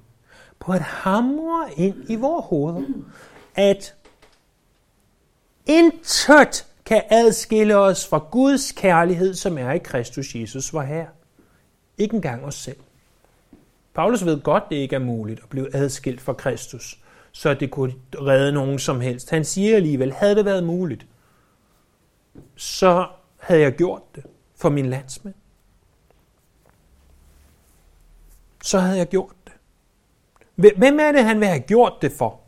på 0.61 0.73
at 0.73 0.81
hamre 0.81 1.69
ind 1.77 1.95
i 2.09 2.15
vores 2.15 2.45
hoveder, 2.49 2.83
at 3.55 3.95
intet 5.67 6.67
kan 6.85 7.03
adskille 7.11 7.77
os 7.77 8.07
fra 8.07 8.19
Guds 8.31 8.73
kærlighed, 8.73 9.35
som 9.35 9.59
er 9.59 9.73
i 9.73 9.79
Kristus 9.79 10.35
Jesus, 10.35 10.75
var 10.75 10.85
her. 10.85 11.07
Ikke 11.99 12.15
engang 12.15 12.45
os 12.45 12.55
selv. 12.55 12.77
Paulus 13.95 14.25
ved 14.25 14.41
godt, 14.41 14.65
det 14.71 14.77
ikke 14.77 14.97
er 14.97 15.01
muligt 15.01 15.41
at 15.43 15.49
blive 15.49 15.75
adskilt 15.77 16.21
fra 16.21 16.33
Kristus, 16.33 16.99
så 17.33 17.55
det 17.55 17.71
kunne 17.71 17.95
redde 18.15 18.53
nogen 18.53 18.79
som 18.79 19.01
helst. 19.01 19.31
Han 19.31 19.45
siger 19.45 19.77
alligevel, 19.77 20.13
havde 20.13 20.35
det 20.35 20.45
været 20.45 20.65
muligt, 20.65 21.07
så 22.57 23.07
havde 23.39 23.61
jeg 23.61 23.73
gjort 23.73 24.03
det 24.15 24.25
for 24.57 24.69
min 24.69 24.87
landsmænd. 24.87 25.35
Så 28.63 28.79
havde 28.79 28.99
jeg 28.99 29.07
gjort 29.07 29.35
det. 29.45 29.53
Hvem 30.77 31.01
er 31.01 31.13
det, 31.13 31.25
han 31.25 31.41
vil 31.41 31.49
have 31.49 31.61
gjort 31.61 31.93
det 32.03 32.13
for? 32.13 32.41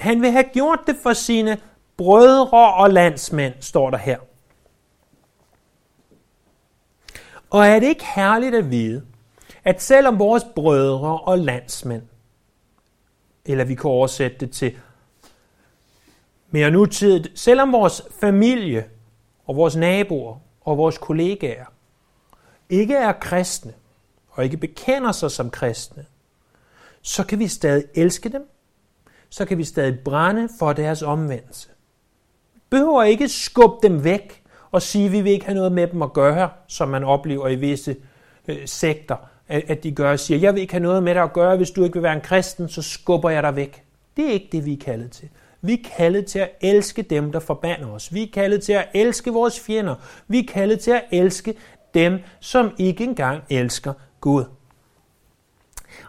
Han 0.00 0.22
vil 0.22 0.30
have 0.30 0.44
gjort 0.52 0.78
det 0.86 0.96
for 1.02 1.12
sine 1.12 1.60
brødre 1.96 2.74
og 2.74 2.90
landsmænd, 2.90 3.54
står 3.60 3.90
der 3.90 3.98
her. 3.98 4.18
Og 7.50 7.66
er 7.66 7.80
det 7.80 7.86
ikke 7.86 8.04
herligt 8.14 8.54
at 8.54 8.70
vide, 8.70 9.06
at 9.64 9.82
selvom 9.82 10.18
vores 10.18 10.44
brødre 10.54 11.20
og 11.20 11.38
landsmænd, 11.38 12.02
eller 13.44 13.64
vi 13.64 13.74
kan 13.74 13.90
oversætte 13.90 14.36
det 14.38 14.50
til 14.50 14.76
mere 16.50 16.70
nutidigt, 16.70 17.40
selvom 17.40 17.72
vores 17.72 18.02
familie 18.20 18.90
og 19.46 19.56
vores 19.56 19.76
naboer 19.76 20.36
og 20.60 20.78
vores 20.78 20.98
kollegaer 20.98 21.64
ikke 22.70 22.94
er 22.94 23.12
kristne 23.12 23.72
og 24.30 24.44
ikke 24.44 24.56
bekender 24.56 25.12
sig 25.12 25.30
som 25.30 25.50
kristne, 25.50 26.04
så 27.02 27.24
kan 27.24 27.38
vi 27.38 27.48
stadig 27.48 27.84
elske 27.94 28.28
dem, 28.28 28.50
så 29.28 29.44
kan 29.44 29.58
vi 29.58 29.64
stadig 29.64 29.98
brænde 30.04 30.48
for 30.58 30.72
deres 30.72 31.02
omvendelse 31.02 31.68
behøver 32.70 33.02
ikke 33.02 33.28
skubbe 33.28 33.88
dem 33.88 34.04
væk 34.04 34.42
og 34.70 34.82
sige, 34.82 35.06
at 35.06 35.12
vi 35.12 35.20
vil 35.20 35.32
ikke 35.32 35.44
have 35.44 35.54
noget 35.54 35.72
med 35.72 35.86
dem 35.86 36.02
at 36.02 36.12
gøre, 36.12 36.50
som 36.66 36.88
man 36.88 37.04
oplever 37.04 37.48
i 37.48 37.54
visse 37.54 37.96
øh, 38.48 38.56
sekter, 38.66 39.16
at, 39.48 39.62
at 39.68 39.82
de 39.82 39.92
gør 39.92 40.12
og 40.12 40.20
siger, 40.20 40.38
jeg 40.38 40.54
vil 40.54 40.60
ikke 40.60 40.72
have 40.72 40.82
noget 40.82 41.02
med 41.02 41.14
dig 41.14 41.22
at 41.22 41.32
gøre, 41.32 41.56
hvis 41.56 41.70
du 41.70 41.84
ikke 41.84 41.94
vil 41.94 42.02
være 42.02 42.14
en 42.14 42.20
kristen, 42.20 42.68
så 42.68 42.82
skubber 42.82 43.30
jeg 43.30 43.42
dig 43.42 43.56
væk. 43.56 43.84
Det 44.16 44.28
er 44.28 44.32
ikke 44.32 44.48
det, 44.52 44.64
vi 44.64 44.72
er 44.72 44.84
kaldet 44.84 45.10
til. 45.10 45.28
Vi 45.60 45.72
er 45.72 45.88
kaldet 45.96 46.26
til 46.26 46.38
at 46.38 46.50
elske 46.60 47.02
dem, 47.02 47.32
der 47.32 47.40
forbander 47.40 47.88
os. 47.88 48.14
Vi 48.14 48.22
er 48.22 48.28
kaldet 48.32 48.62
til 48.62 48.72
at 48.72 48.88
elske 48.94 49.30
vores 49.30 49.60
fjender. 49.60 49.94
Vi 50.28 50.38
er 50.38 50.46
kaldet 50.48 50.80
til 50.80 50.90
at 50.90 51.04
elske 51.10 51.54
dem, 51.94 52.18
som 52.40 52.74
ikke 52.78 53.04
engang 53.04 53.42
elsker 53.50 53.92
Gud. 54.20 54.44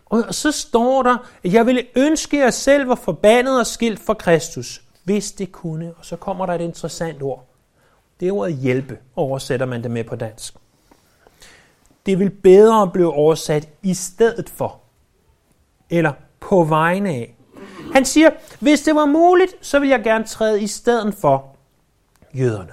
Og 0.06 0.36
så 0.36 0.52
står 0.52 1.04
der, 1.04 1.18
at 1.44 1.54
jeg 1.54 1.66
ville 1.66 1.84
ønske, 1.96 2.38
at 2.38 2.44
jeg 2.44 2.54
selv 2.54 2.88
var 2.88 2.96
forbandet 2.96 3.60
og 3.60 3.68
skilt 3.68 4.00
fra 4.00 4.14
Kristus 4.14 4.82
hvis 5.08 5.32
det 5.32 5.52
kunne. 5.52 5.94
Og 5.98 6.06
så 6.06 6.16
kommer 6.16 6.46
der 6.46 6.54
et 6.54 6.62
interessant 6.62 7.22
ord. 7.22 7.48
Det 8.20 8.28
er 8.28 8.32
ordet 8.32 8.56
hjælpe, 8.56 8.98
oversætter 9.16 9.66
man 9.66 9.84
det 9.84 9.92
med 9.92 10.04
på 10.04 10.16
dansk. 10.16 10.56
Det 12.06 12.20
vil 12.20 12.30
bedre 12.30 12.92
blive 12.94 13.14
oversat 13.14 13.70
i 13.84 13.94
stedet 13.94 14.50
for, 14.50 14.80
eller 15.90 16.14
på 16.40 16.64
vegne 16.64 17.10
af. 17.10 17.37
Han 17.98 18.06
siger, 18.06 18.30
hvis 18.60 18.82
det 18.82 18.96
var 18.96 19.06
muligt, 19.06 19.56
så 19.62 19.80
vil 19.80 19.90
jeg 19.90 20.04
gerne 20.04 20.24
træde 20.24 20.62
i 20.62 20.68
stedet 20.68 21.14
for 21.14 21.56
jøderne. 22.34 22.72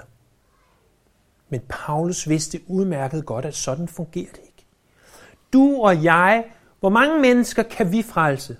Men 1.49 1.61
Paulus 1.69 2.29
vidste 2.29 2.59
udmærket 2.67 3.25
godt, 3.25 3.45
at 3.45 3.55
sådan 3.55 3.87
fungerer 3.87 4.31
det 4.31 4.39
ikke. 4.45 4.65
Du 5.53 5.81
og 5.81 6.03
jeg, 6.03 6.45
hvor 6.79 6.89
mange 6.89 7.19
mennesker 7.21 7.63
kan 7.63 7.91
vi 7.91 8.01
frelse? 8.01 8.57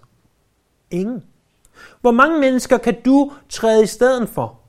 Ingen. 0.92 1.24
Hvor 2.02 2.12
mange 2.12 2.40
mennesker 2.40 2.78
kan 2.78 3.02
du 3.06 3.32
træde 3.50 3.84
i 3.84 3.88
stedet 3.88 4.30
for? 4.30 4.60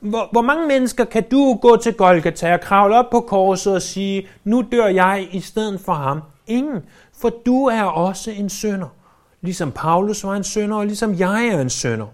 Hvor, 0.00 0.28
hvor 0.32 0.42
mange 0.42 0.66
mennesker 0.66 1.04
kan 1.04 1.28
du 1.30 1.54
gå 1.54 1.76
til 1.76 1.94
Golgata 1.94 2.54
og 2.54 2.60
kravle 2.60 2.96
op 2.96 3.10
på 3.10 3.20
korset 3.20 3.74
og 3.74 3.82
sige, 3.82 4.28
nu 4.44 4.64
dør 4.72 4.86
jeg 4.86 5.28
i 5.32 5.40
stedet 5.40 5.80
for 5.80 5.92
ham? 5.92 6.22
Ingen, 6.46 6.82
for 7.12 7.28
du 7.28 7.66
er 7.66 7.82
også 7.82 8.30
en 8.30 8.48
sønder. 8.48 8.97
Ligesom 9.40 9.72
Paulus 9.72 10.24
var 10.24 10.36
en 10.36 10.44
sønder, 10.44 10.76
og 10.76 10.86
ligesom 10.86 11.14
jeg 11.14 11.46
er 11.46 11.60
en 11.60 11.70
sønder. 11.70 12.06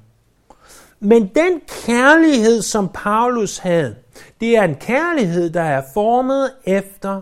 Men 1.00 1.26
den 1.26 1.60
kærlighed, 1.86 2.62
som 2.62 2.88
Paulus 2.94 3.58
havde, 3.58 3.96
det 4.40 4.56
er 4.56 4.62
en 4.62 4.74
kærlighed, 4.74 5.50
der 5.50 5.62
er 5.62 5.82
formet 5.94 6.52
efter 6.64 7.20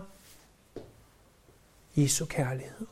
Jesu 1.95 2.25
kærlighed. 2.25 2.87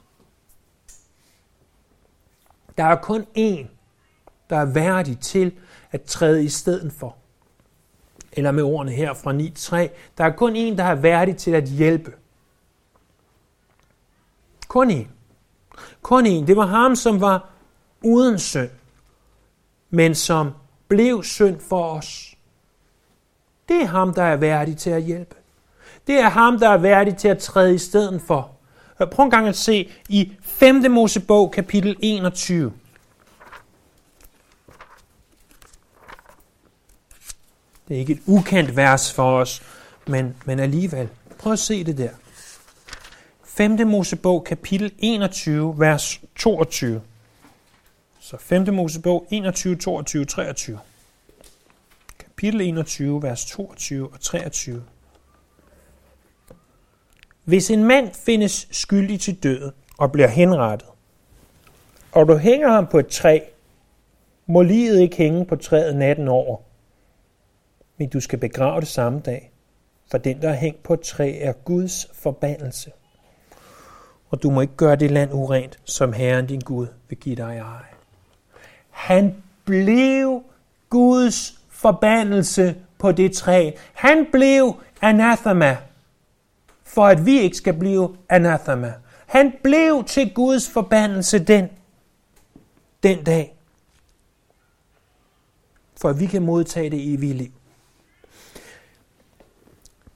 Der 2.78 2.84
er 2.84 2.96
kun 2.96 3.26
én 3.38 3.68
der 4.52 4.58
er 4.58 4.66
værdig 4.66 5.20
til 5.20 5.52
at 5.92 6.02
træde 6.02 6.44
i 6.44 6.50
stedet 6.50 6.94
for. 6.94 7.16
Eller 8.34 8.52
med 8.52 8.64
ordene 8.64 8.92
her 8.92 9.14
fra 9.14 9.34
9.3, 9.34 9.76
der 10.18 10.24
er 10.24 10.36
kun 10.36 10.56
én, 10.56 10.78
der 10.78 10.84
er 10.84 10.96
værdig 10.96 11.38
til 11.38 11.52
at 11.52 11.64
hjælpe. 11.64 12.14
Kun 14.68 14.92
én. 14.92 15.08
Kun 16.02 16.26
en. 16.26 16.48
Det 16.48 16.56
var 16.56 16.66
ham, 16.66 16.96
som 16.96 17.22
var 17.22 17.50
uden 18.04 18.40
synd, 18.40 18.70
men 19.90 20.16
som 20.16 20.52
blev 20.88 21.24
synd 21.24 21.60
for 21.60 21.84
os. 21.84 22.36
Det 23.70 23.82
er 23.82 23.86
ham, 23.86 24.14
der 24.14 24.24
er 24.24 24.36
værdig 24.36 24.78
til 24.78 24.90
at 24.90 25.04
hjælpe. 25.04 25.36
Det 26.08 26.20
er 26.20 26.30
ham, 26.30 26.60
der 26.60 26.70
er 26.70 26.78
værdig 26.78 27.18
til 27.18 27.28
at 27.28 27.38
træde 27.38 27.76
i 27.76 27.78
stedet 27.78 28.22
for. 28.22 28.52
Øh, 29.02 29.08
prøv 29.08 29.26
en 29.26 29.32
gang 29.32 29.48
at 29.48 29.58
se 29.58 29.92
i 30.10 30.34
5. 30.42 30.92
Mosebog, 30.92 31.52
kapitel 31.52 31.96
21. 32.00 32.74
Det 37.88 37.96
er 37.96 38.00
ikke 38.00 38.14
et 38.14 38.22
ukendt 38.26 38.76
vers 38.76 39.14
for 39.14 39.40
os, 39.40 39.62
men, 40.08 40.36
men 40.46 40.60
alligevel. 40.60 41.10
Prøv 41.40 41.54
at 41.54 41.60
se 41.60 41.84
det 41.84 41.98
der. 41.98 42.10
5. 43.54 43.88
Mosebog, 43.88 44.44
kapitel 44.44 44.92
21, 45.00 45.80
vers 45.80 46.22
22. 46.36 47.02
Så 48.20 48.38
5. 48.38 48.74
Mosebog 48.74 49.28
21, 49.32 49.76
22, 49.76 50.26
23. 50.26 50.80
Kapitel 52.20 52.62
21, 52.62 53.24
vers 53.24 53.46
22 53.46 54.10
og 54.14 54.20
23. 54.20 54.84
Hvis 57.44 57.72
en 57.72 57.84
mand 57.84 58.14
findes 58.14 58.68
skyldig 58.72 59.20
til 59.20 59.44
døden, 59.44 59.72
og 59.98 60.12
bliver 60.12 60.28
henrettet, 60.28 60.88
og 62.12 62.28
du 62.28 62.38
hænger 62.38 62.70
ham 62.70 62.88
på 62.88 63.00
et 63.00 63.08
træ, 63.08 63.40
må 64.46 64.62
livet 64.62 65.00
ikke 65.02 65.18
hænge 65.18 65.46
på 65.46 65.56
træet 65.56 65.96
natten 65.96 66.28
over, 66.28 66.58
men 67.98 68.10
du 68.10 68.20
skal 68.20 68.40
begrave 68.40 68.80
det 68.82 68.90
samme 68.90 69.20
dag, 69.20 69.52
for 70.12 70.18
den, 70.18 70.42
der 70.42 70.50
er 70.50 70.58
hængt 70.58 70.84
på 70.84 70.94
et 70.94 71.02
træ, 71.02 71.38
er 71.42 71.54
Guds 71.54 72.08
forbandelse. 72.14 72.92
Og 74.32 74.44
du 74.44 74.50
må 74.50 74.62
ikke 74.62 74.76
gøre 74.76 74.96
det 74.96 75.12
land 75.12 75.34
urent, 75.34 75.80
som 75.86 76.14
Herren 76.14 76.48
din 76.48 76.60
Gud 76.60 76.88
vil 77.10 77.18
give 77.18 77.36
dig 77.36 77.56
i 77.56 77.58
ej. 77.58 77.86
Han 78.90 79.44
blev 79.66 80.44
Guds 80.90 81.60
forbandelse 81.70 82.76
på 82.98 83.12
det 83.12 83.34
træ. 83.34 83.72
Han 83.94 84.28
blev 84.32 84.82
anathema, 85.02 85.78
for 86.84 87.06
at 87.06 87.26
vi 87.26 87.40
ikke 87.40 87.58
skal 87.58 87.74
blive 87.74 88.18
anathema. 88.30 88.94
Han 89.28 89.54
blev 89.64 90.04
til 90.04 90.34
Guds 90.34 90.70
forbandelse 90.70 91.40
den, 91.40 91.70
den 93.04 93.24
dag, 93.24 93.56
for 96.02 96.10
at 96.10 96.20
vi 96.20 96.26
kan 96.26 96.42
modtage 96.42 96.90
det 96.90 97.14
evige 97.14 97.34
liv. 97.34 97.52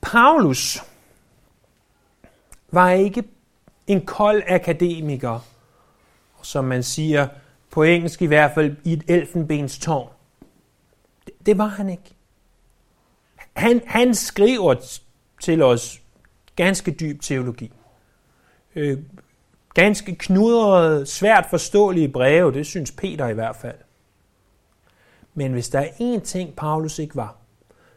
Paulus 0.02 0.84
var 2.72 2.92
ikke 2.92 3.24
en 3.88 4.06
kold 4.06 4.44
akademiker, 4.48 5.40
som 6.42 6.66
man 6.66 6.84
siger 6.84 7.28
på 7.72 7.84
engelsk 7.84 8.22
i 8.22 8.26
hvert 8.26 8.52
fald 8.54 8.76
i 8.84 8.94
et 8.94 9.04
elfenbens 9.08 9.80
tårn. 9.80 10.10
Det, 11.46 11.58
var 11.58 11.68
han 11.68 11.90
ikke. 11.90 12.16
Han, 13.54 13.82
han 13.86 14.16
skriver 14.16 15.00
til 15.42 15.62
os 15.62 16.02
ganske 16.56 16.92
dyb 16.92 17.22
teologi. 17.22 17.72
Øh, 18.76 19.00
ganske 19.74 20.16
knudrede, 20.16 21.06
svært 21.06 21.46
forståelige 21.50 22.10
breve, 22.10 22.54
det 22.54 22.66
synes 22.66 22.92
Peter 22.92 23.28
i 23.28 23.34
hvert 23.34 23.56
fald. 23.56 23.78
Men 25.34 25.52
hvis 25.52 25.70
der 25.70 25.80
er 25.80 25.90
én 25.90 26.20
ting, 26.20 26.56
Paulus 26.56 27.00
ikke 27.00 27.16
var, 27.16 27.36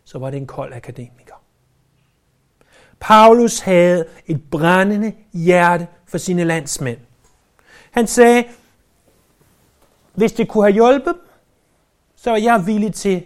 så 0.04 0.18
var 0.18 0.30
det 0.30 0.36
en 0.36 0.46
kold 0.46 0.72
akademiker. 0.72 1.27
Paulus 3.00 3.58
havde 3.58 4.04
et 4.26 4.50
brændende 4.50 5.12
hjerte 5.32 5.88
for 6.06 6.18
sine 6.18 6.44
landsmænd. 6.44 6.98
Han 7.90 8.06
sagde, 8.06 8.44
hvis 10.14 10.32
det 10.32 10.48
kunne 10.48 10.64
have 10.64 10.74
hjulpet, 10.74 11.16
så 12.16 12.30
var 12.30 12.38
jeg 12.38 12.66
villig 12.66 12.94
til 12.94 13.24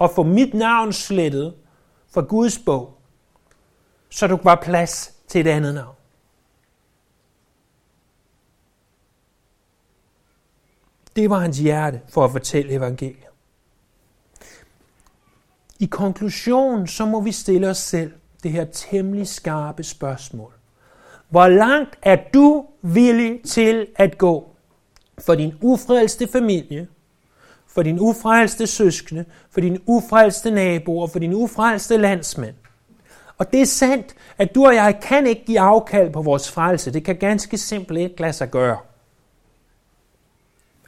at 0.00 0.10
få 0.10 0.22
mit 0.22 0.54
navn 0.54 0.92
slettet 0.92 1.54
fra 2.10 2.20
Guds 2.20 2.58
bog, 2.58 2.98
så 4.10 4.26
du 4.26 4.38
var 4.42 4.60
plads 4.62 5.14
til 5.28 5.40
et 5.40 5.46
andet 5.46 5.74
navn. 5.74 5.94
Det 11.16 11.30
var 11.30 11.38
hans 11.38 11.58
hjerte 11.58 12.00
for 12.08 12.24
at 12.24 12.30
fortælle 12.30 12.72
evangeliet. 12.72 13.26
I 15.78 15.86
konklusion, 15.86 16.86
så 16.86 17.06
må 17.06 17.20
vi 17.20 17.32
stille 17.32 17.70
os 17.70 17.78
selv 17.78 18.12
det 18.42 18.52
her 18.52 18.64
temmelig 18.64 19.28
skarpe 19.28 19.82
spørgsmål. 19.82 20.52
Hvor 21.28 21.48
langt 21.48 21.98
er 22.02 22.16
du 22.34 22.66
villig 22.82 23.40
til 23.44 23.86
at 23.96 24.18
gå 24.18 24.48
for 25.18 25.34
din 25.34 25.54
ufrelste 25.60 26.26
familie, 26.26 26.88
for 27.66 27.82
din 27.82 27.98
ufrelste 28.00 28.66
søskende, 28.66 29.24
for 29.50 29.60
din 29.60 29.82
ufrelste 29.86 30.50
naboer, 30.50 31.06
for 31.06 31.18
din 31.18 31.34
ufrelste 31.34 31.96
landsmænd? 31.96 32.54
Og 33.38 33.52
det 33.52 33.60
er 33.60 33.66
sandt, 33.66 34.14
at 34.38 34.54
du 34.54 34.66
og 34.66 34.74
jeg 34.74 35.00
kan 35.02 35.26
ikke 35.26 35.44
give 35.44 35.60
afkald 35.60 36.12
på 36.12 36.22
vores 36.22 36.50
frelse. 36.50 36.92
Det 36.92 37.04
kan 37.04 37.16
ganske 37.16 37.58
simpelt 37.58 37.98
ikke 37.98 38.20
lade 38.20 38.32
sig 38.32 38.50
gøre. 38.50 38.78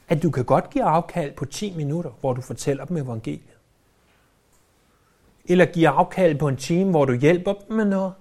At 0.07 0.23
du 0.23 0.31
kan 0.31 0.45
godt 0.45 0.69
give 0.69 0.83
afkald 0.83 1.33
på 1.33 1.45
10 1.45 1.73
minutter, 1.77 2.11
hvor 2.19 2.33
du 2.33 2.41
fortæller 2.41 2.85
dem 2.85 2.97
evangeliet 2.97 3.54
eller 5.45 5.65
give 5.65 5.89
afkald 5.89 6.39
på 6.39 6.47
en 6.47 6.57
time, 6.57 6.89
hvor 6.89 7.05
du 7.05 7.13
hjælper 7.13 7.53
dem 7.53 7.77
med 7.77 7.85
noget, 7.85 8.13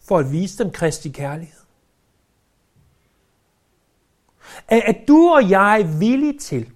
for 0.00 0.18
at 0.18 0.32
vise 0.32 0.64
dem 0.64 0.72
Kristi 0.72 1.10
kærlighed. 1.10 1.60
Er 4.68 5.04
du 5.08 5.28
og 5.28 5.50
jeg 5.50 5.96
villige 6.00 6.38
til 6.38 6.72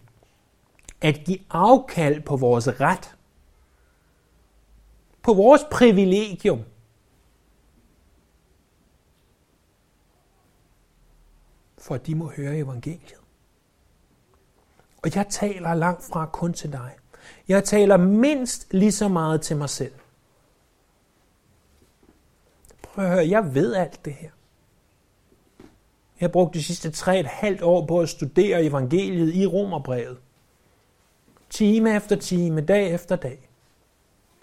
at 1.00 1.22
give 1.24 1.38
afkald 1.50 2.22
på 2.22 2.36
vores 2.36 2.68
ret, 2.80 3.16
på 5.22 5.34
vores 5.34 5.62
privilegium, 5.70 6.60
for 11.78 11.94
at 11.94 12.06
de 12.06 12.14
må 12.14 12.30
høre 12.36 12.56
evangeliet? 12.56 13.20
Og 15.02 15.14
jeg 15.14 15.26
taler 15.30 15.74
langt 15.74 16.04
fra 16.04 16.26
kun 16.26 16.52
til 16.52 16.72
dig. 16.72 16.96
Jeg 17.48 17.64
taler 17.64 17.96
mindst 17.96 18.66
lige 18.70 18.92
så 18.92 19.08
meget 19.08 19.40
til 19.40 19.56
mig 19.56 19.70
selv. 19.70 19.92
Prøv 22.82 23.04
at 23.04 23.10
høre, 23.10 23.28
jeg 23.28 23.54
ved 23.54 23.74
alt 23.74 24.04
det 24.04 24.12
her. 24.12 24.30
Jeg 26.20 26.26
har 26.26 26.28
brugt 26.28 26.54
de 26.54 26.62
sidste 26.62 26.90
tre 26.90 27.20
et 27.20 27.26
halvt 27.26 27.62
år 27.62 27.86
på 27.86 28.00
at 28.00 28.08
studere 28.08 28.64
evangeliet 28.64 29.34
i 29.34 29.46
Romerbrevet. 29.46 30.18
Time 31.50 31.96
efter 31.96 32.16
time, 32.16 32.60
dag 32.60 32.94
efter 32.94 33.16
dag. 33.16 33.48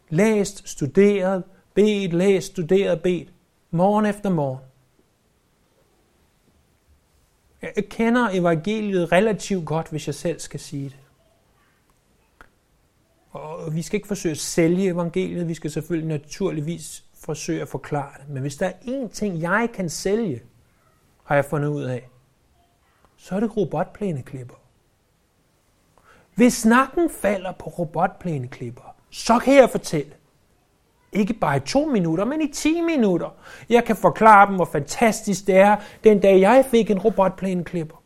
Læst, 0.09 0.69
studeret, 0.69 1.43
bedt, 1.73 2.13
læst, 2.13 2.47
studeret, 2.47 3.01
bedt. 3.01 3.33
Morgen 3.71 4.05
efter 4.05 4.29
morgen. 4.29 4.59
Jeg 7.61 7.85
kender 7.89 8.29
evangeliet 8.29 9.11
relativt 9.11 9.65
godt, 9.65 9.89
hvis 9.89 10.07
jeg 10.07 10.15
selv 10.15 10.39
skal 10.39 10.59
sige 10.59 10.89
det. 10.89 11.02
Og 13.33 13.75
vi 13.75 13.81
skal 13.81 13.97
ikke 13.97 14.07
forsøge 14.07 14.31
at 14.31 14.37
sælge 14.37 14.89
evangeliet, 14.89 15.47
vi 15.47 15.53
skal 15.53 15.71
selvfølgelig 15.71 16.07
naturligvis 16.07 17.03
forsøge 17.23 17.61
at 17.61 17.67
forklare 17.67 18.11
det. 18.19 18.29
Men 18.29 18.41
hvis 18.41 18.55
der 18.55 18.65
er 18.65 18.71
én 18.71 19.07
ting, 19.07 19.41
jeg 19.41 19.69
kan 19.73 19.89
sælge, 19.89 20.41
har 21.23 21.35
jeg 21.35 21.45
fundet 21.45 21.67
ud 21.67 21.83
af, 21.83 22.09
så 23.17 23.35
er 23.35 23.39
det 23.39 23.57
robotplæneklipper. 23.57 24.55
Hvis 26.35 26.53
snakken 26.53 27.09
falder 27.09 27.51
på 27.51 27.69
robotplæneklipper, 27.69 28.95
så 29.09 29.39
kan 29.39 29.55
jeg 29.55 29.69
fortælle, 29.69 30.11
ikke 31.11 31.33
bare 31.33 31.57
i 31.57 31.59
to 31.59 31.85
minutter, 31.85 32.25
men 32.25 32.41
i 32.41 32.51
10 32.51 32.81
minutter. 32.81 33.29
Jeg 33.69 33.85
kan 33.85 33.95
forklare 33.95 34.47
dem, 34.47 34.55
hvor 34.55 34.65
fantastisk 34.65 35.47
det 35.47 35.55
er, 35.55 35.75
den 36.03 36.19
dag 36.19 36.39
jeg 36.39 36.65
fik 36.71 36.91
en 36.91 36.99
robotplæneklipper 36.99 38.02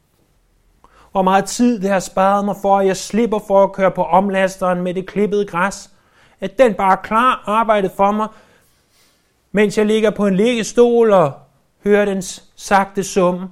hvor 1.11 1.21
meget 1.21 1.45
tid 1.45 1.81
det 1.81 1.89
har 1.89 1.99
sparet 1.99 2.45
mig 2.45 2.55
for, 2.61 2.79
at 2.79 2.87
jeg 2.87 2.97
slipper 2.97 3.39
for 3.47 3.63
at 3.63 3.73
køre 3.73 3.91
på 3.91 4.03
omlasteren 4.03 4.81
med 4.81 4.93
det 4.93 5.07
klippede 5.07 5.45
græs. 5.45 5.89
At 6.39 6.57
den 6.57 6.73
bare 6.73 6.97
klar 7.03 7.43
arbejdet 7.45 7.91
for 7.91 8.11
mig, 8.11 8.27
mens 9.51 9.77
jeg 9.77 9.85
ligger 9.85 10.09
på 10.09 10.27
en 10.27 10.35
liggestol 10.35 11.11
og 11.11 11.33
hører 11.83 12.05
dens 12.05 12.43
sagte 12.55 13.03
summe. 13.03 13.49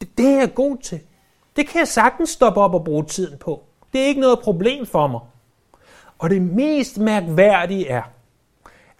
Det, 0.00 0.18
det 0.18 0.26
er 0.26 0.38
jeg 0.38 0.54
god 0.54 0.76
til. 0.76 1.00
Det 1.56 1.68
kan 1.68 1.78
jeg 1.78 1.88
sagtens 1.88 2.30
stoppe 2.30 2.60
op 2.60 2.74
og 2.74 2.84
bruge 2.84 3.04
tiden 3.04 3.38
på. 3.38 3.62
Det 3.92 4.00
er 4.00 4.06
ikke 4.06 4.20
noget 4.20 4.38
problem 4.38 4.86
for 4.86 5.06
mig. 5.06 5.20
Og 6.18 6.30
det 6.30 6.42
mest 6.42 6.98
mærkværdige 6.98 7.88
er, 7.88 8.02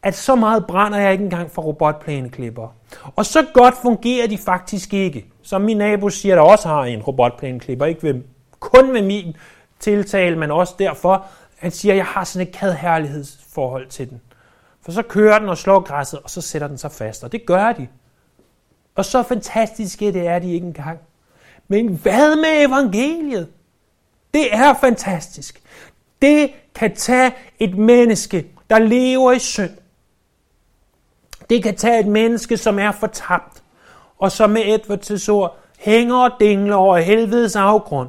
at 0.03 0.15
så 0.15 0.35
meget 0.35 0.67
brænder 0.67 0.99
jeg 0.99 1.13
ikke 1.13 1.25
engang 1.25 1.51
for 1.51 1.63
robotplæneklipper. 1.63 2.69
Og 3.17 3.27
så 3.27 3.47
godt 3.55 3.75
fungerer 3.83 4.27
de 4.27 4.39
faktisk 4.39 4.95
ikke. 4.95 5.27
Som 5.43 5.63
min 5.63 5.77
nabo 5.77 6.09
siger, 6.09 6.35
der 6.35 6.43
også 6.43 6.69
har 6.69 6.85
en 6.85 7.03
robotplæneklipper. 7.03 7.87
Ikke 7.87 8.03
ved, 8.03 8.23
kun 8.61 8.93
ved 8.93 9.03
min 9.03 9.37
tiltale, 9.81 10.39
men 10.39 10.51
også 10.51 10.75
derfor. 10.79 11.27
Han 11.59 11.71
siger, 11.71 11.93
at 11.93 11.97
jeg 11.97 12.07
har 12.07 12.25
sådan 12.25 12.49
et 12.49 12.55
kadherlighedsforhold 12.55 13.89
til 13.89 14.11
den. 14.11 14.21
For 14.83 14.93
så 14.93 15.03
kører 15.03 15.39
den 15.39 15.49
og 15.49 15.59
slår 15.59 15.81
græsset, 15.81 16.21
og 16.25 16.31
så 16.31 16.41
sætter 16.41 16.69
den 16.69 16.79
sig 16.79 16.93
fast. 16.93 17.25
Og 17.25 17.33
det 17.33 17.47
gør 17.47 17.73
de. 17.73 17.89
Og 18.95 19.05
så 19.05 19.23
fantastiske 19.23 20.13
det 20.13 20.27
er 20.27 20.39
de 20.39 20.53
ikke 20.53 20.67
engang. 20.67 20.99
Men 21.69 21.89
hvad 21.89 22.37
med 22.37 22.69
evangeliet? 22.69 23.49
Det 24.35 24.55
er 24.55 24.75
fantastisk. 24.75 25.63
Det 26.23 26.51
kan 26.75 26.97
tage 26.97 27.33
et 27.59 27.79
menneske, 27.79 28.47
der 28.71 28.79
lever 28.79 29.33
i 29.33 29.39
synd, 29.39 29.71
det 31.53 31.63
kan 31.63 31.77
tage 31.77 32.01
et 32.01 32.07
menneske, 32.07 32.57
som 32.57 32.79
er 32.79 32.93
fortabt, 32.93 33.63
og 34.19 34.33
som 34.33 34.51
med 34.51 34.63
Edvards 34.67 35.29
ord 35.29 35.59
hænger 35.79 36.17
og 36.17 36.31
dingler 36.41 36.77
over 36.77 36.97
helvedes 36.97 37.57
afgrund, 37.57 38.09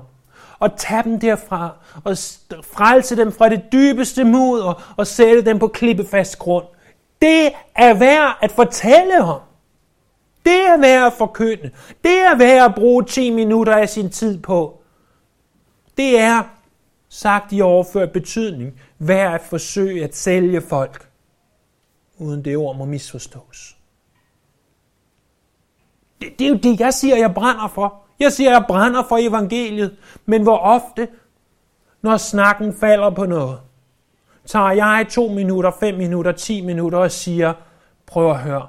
og 0.60 0.78
tage 0.78 1.04
dem 1.04 1.20
derfra, 1.20 1.70
og 2.04 2.18
frelse 2.64 3.16
dem 3.16 3.32
fra 3.32 3.50
det 3.50 3.62
dybeste 3.72 4.24
mudder, 4.24 4.66
og, 4.66 4.82
og 4.98 5.08
sætte 5.08 5.46
dem 5.46 5.60
på 5.60 5.68
klippefast 5.68 6.40
grund. 6.40 6.66
Det 7.22 7.52
er 7.76 7.94
værd 7.94 8.38
at 8.42 8.52
fortælle 8.52 9.24
om. 9.24 9.40
Det 10.46 10.68
er 10.68 10.78
værd 10.78 11.08
at 11.08 11.14
forkynde. 11.14 11.72
Det 12.04 12.20
er 12.20 12.38
værd 12.38 12.66
at 12.66 12.76
bruge 12.76 13.04
10 13.04 13.30
minutter 13.30 13.76
af 13.76 13.90
sin 13.90 14.10
tid 14.10 14.40
på. 14.40 14.82
Det 15.98 16.20
er, 16.20 16.44
sagt 17.10 17.54
i 17.54 17.62
overført 17.62 18.12
betydning, 18.12 18.74
værd 19.00 19.34
at 19.34 19.42
forsøge 19.42 20.04
at 20.04 20.16
sælge 20.16 20.62
folk 20.62 21.13
uden 22.24 22.46
det 22.46 22.58
ord 22.58 22.76
må 22.76 22.86
misforstås. 22.86 23.78
Det, 26.22 26.40
det 26.40 26.46
er 26.46 26.50
jo 26.50 26.58
det, 26.58 26.80
jeg 26.80 26.94
siger, 26.94 27.18
jeg 27.18 27.34
brænder 27.34 27.68
for. 27.68 28.04
Jeg 28.20 28.32
siger, 28.32 28.52
jeg 28.52 28.66
brænder 28.68 29.04
for 29.10 29.18
evangeliet. 29.18 29.98
Men 30.26 30.44
hvor 30.44 30.58
ofte, 30.58 31.08
når 32.02 32.18
snakken 32.18 32.74
falder 32.74 33.10
på 33.10 33.26
noget, 33.26 33.60
tager 34.46 34.72
jeg 34.72 35.08
to 35.10 35.28
minutter, 35.28 35.72
fem 35.80 35.96
minutter, 35.96 36.32
ti 36.32 36.62
minutter 36.62 37.00
og 37.00 37.12
siger, 37.12 37.54
prøv 38.06 38.32
at 38.32 38.40
høre, 38.40 38.68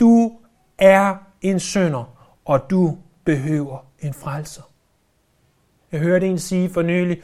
du 0.00 0.32
er 0.78 1.16
en 1.42 1.60
sønder, 1.60 2.04
og 2.44 2.70
du 2.70 2.98
behøver 3.24 3.78
en 4.00 4.14
frelser. 4.14 4.62
Jeg 5.92 6.00
hørte 6.00 6.26
en 6.26 6.38
sige 6.38 6.70
for 6.70 6.82
nylig 6.82 7.22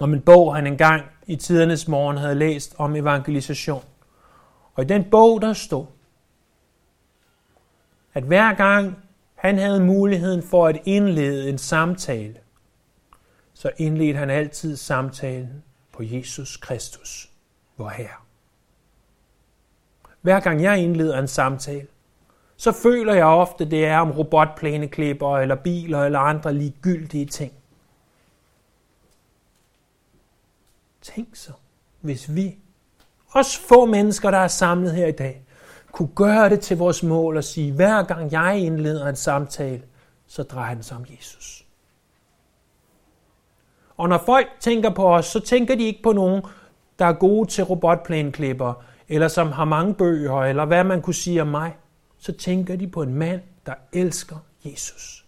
om 0.00 0.14
en 0.14 0.20
bog, 0.20 0.54
han 0.54 0.66
engang 0.66 1.02
i 1.26 1.36
tidernes 1.36 1.88
morgen 1.88 2.16
havde 2.16 2.34
læst 2.34 2.74
om 2.78 2.96
evangelisation. 2.96 3.84
Og 4.74 4.82
i 4.84 4.86
den 4.86 5.04
bog, 5.10 5.42
der 5.42 5.52
stod, 5.52 5.86
at 8.14 8.22
hver 8.22 8.54
gang 8.54 8.96
han 9.34 9.58
havde 9.58 9.84
muligheden 9.84 10.42
for 10.42 10.66
at 10.66 10.80
indlede 10.84 11.48
en 11.48 11.58
samtale, 11.58 12.36
så 13.54 13.70
indledte 13.76 14.18
han 14.18 14.30
altid 14.30 14.76
samtalen 14.76 15.62
på 15.92 16.02
Jesus 16.02 16.56
Kristus, 16.56 17.30
vor 17.76 17.88
Herre. 17.88 18.16
Hver 20.20 20.40
gang 20.40 20.62
jeg 20.62 20.78
indleder 20.78 21.18
en 21.18 21.28
samtale, 21.28 21.86
så 22.56 22.72
føler 22.72 23.14
jeg 23.14 23.24
ofte, 23.24 23.70
det 23.70 23.86
er 23.86 23.98
om 23.98 24.10
robotplæneklipper 24.10 25.38
eller 25.38 25.54
biler 25.54 26.04
eller 26.04 26.18
andre 26.18 26.54
ligegyldige 26.54 27.26
ting. 27.26 27.52
Tænk 31.04 31.36
så, 31.36 31.52
hvis 32.00 32.34
vi, 32.34 32.58
os 33.34 33.58
få 33.58 33.84
mennesker, 33.84 34.30
der 34.30 34.38
er 34.38 34.48
samlet 34.48 34.92
her 34.92 35.06
i 35.06 35.12
dag, 35.12 35.44
kunne 35.92 36.08
gøre 36.14 36.48
det 36.48 36.60
til 36.60 36.76
vores 36.76 37.02
mål 37.02 37.36
og 37.36 37.44
sige, 37.44 37.72
hver 37.72 38.02
gang 38.02 38.32
jeg 38.32 38.58
indleder 38.58 39.08
en 39.08 39.16
samtale, 39.16 39.82
så 40.26 40.42
drejer 40.42 40.74
den 40.74 40.82
sig 40.82 40.96
om 40.96 41.04
Jesus. 41.10 41.66
Og 43.96 44.08
når 44.08 44.22
folk 44.26 44.46
tænker 44.60 44.90
på 44.90 45.14
os, 45.14 45.26
så 45.26 45.40
tænker 45.40 45.74
de 45.74 45.82
ikke 45.82 46.02
på 46.02 46.12
nogen, 46.12 46.42
der 46.98 47.04
er 47.04 47.12
gode 47.12 47.48
til 47.48 47.64
robotplæneklipper, 47.64 48.84
eller 49.08 49.28
som 49.28 49.52
har 49.52 49.64
mange 49.64 49.94
bøger, 49.94 50.42
eller 50.42 50.64
hvad 50.64 50.84
man 50.84 51.02
kunne 51.02 51.14
sige 51.14 51.42
om 51.42 51.48
mig. 51.48 51.76
Så 52.18 52.32
tænker 52.32 52.76
de 52.76 52.88
på 52.88 53.02
en 53.02 53.14
mand, 53.14 53.40
der 53.66 53.74
elsker 53.92 54.36
Jesus. 54.64 55.26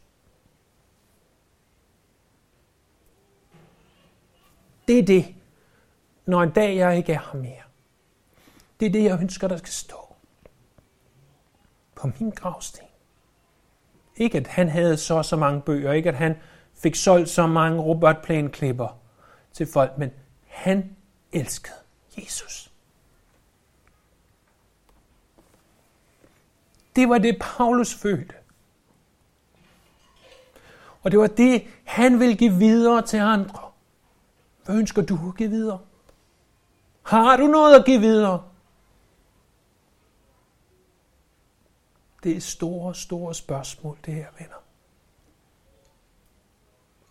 Det 4.89 4.99
er 4.99 5.03
det, 5.03 5.36
når 6.27 6.43
en 6.43 6.51
dag 6.51 6.77
jeg 6.77 6.97
ikke 6.97 7.13
er 7.13 7.19
her 7.33 7.41
mere. 7.41 7.63
Det 8.81 8.87
er 8.87 8.91
det, 8.91 9.05
jeg 9.05 9.21
ønsker, 9.21 9.49
der 9.49 9.57
skal 9.57 9.73
stå 9.73 10.15
på 11.95 12.11
min 12.21 12.31
gravsten. 12.31 12.87
Ikke 14.17 14.39
at 14.39 14.47
han 14.47 14.69
havde 14.69 14.97
så 14.97 15.23
så 15.23 15.37
mange 15.37 15.61
bøger, 15.61 15.93
ikke 15.93 16.09
at 16.09 16.15
han 16.15 16.37
fik 16.75 16.95
solgt 16.95 17.29
så 17.29 17.47
mange 17.47 17.83
robotplæneklipper 17.83 18.99
til 19.53 19.67
folk, 19.67 19.99
men 19.99 20.11
han 20.47 20.97
elskede 21.33 21.77
Jesus. 22.19 22.73
Det 26.97 27.09
var 27.09 27.19
det, 27.19 27.39
Paulus 27.41 27.95
følte. 27.95 28.35
Og 31.03 31.11
det 31.11 31.21
var 31.21 31.27
det, 31.27 31.67
han 31.85 32.21
ville 32.21 32.37
give 32.37 32.55
videre 32.55 33.03
til 33.03 33.17
andre. 33.17 33.61
Hvad 34.65 34.77
ønsker 34.77 35.03
du 35.03 35.19
at 35.29 35.37
give 35.37 35.51
videre? 35.51 35.79
Har 37.07 37.37
du 37.37 37.47
noget 37.47 37.79
at 37.79 37.85
give 37.87 38.01
videre? 38.01 38.51
Det 42.23 42.37
er 42.37 42.41
store, 42.41 42.95
store 42.95 43.35
spørgsmål, 43.35 43.99
det 44.05 44.15
her, 44.15 44.27
venner. 44.39 44.63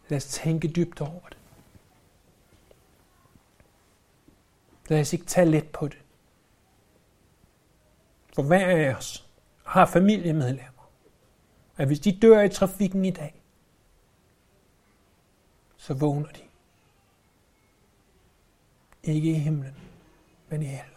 Lad 0.08 0.18
os 0.18 0.26
tænke 0.26 0.68
dybt 0.68 1.02
over 1.02 1.30
det. 1.30 1.38
Lad 4.88 5.02
os 5.02 5.14
ikke 5.14 5.26
tage 5.26 5.50
let 5.50 5.70
på 5.70 5.88
det. 5.88 6.02
For 8.36 8.44
hver 8.44 8.68
af 8.68 8.96
os 8.96 9.30
har 9.64 9.86
familiemedlemmer, 9.86 10.90
at 11.78 11.88
hvis 11.88 12.00
de 12.00 12.20
dør 12.20 12.42
i 12.42 12.50
trafikken 12.50 13.06
i 13.06 13.12
dag, 13.12 13.42
så 15.78 15.94
vågner 15.94 16.30
de. 16.30 16.42
Ikke 19.04 19.32
i 19.32 19.34
himlen, 19.34 19.85
men 20.50 20.62
i 20.62 20.66
helvede. 20.66 20.96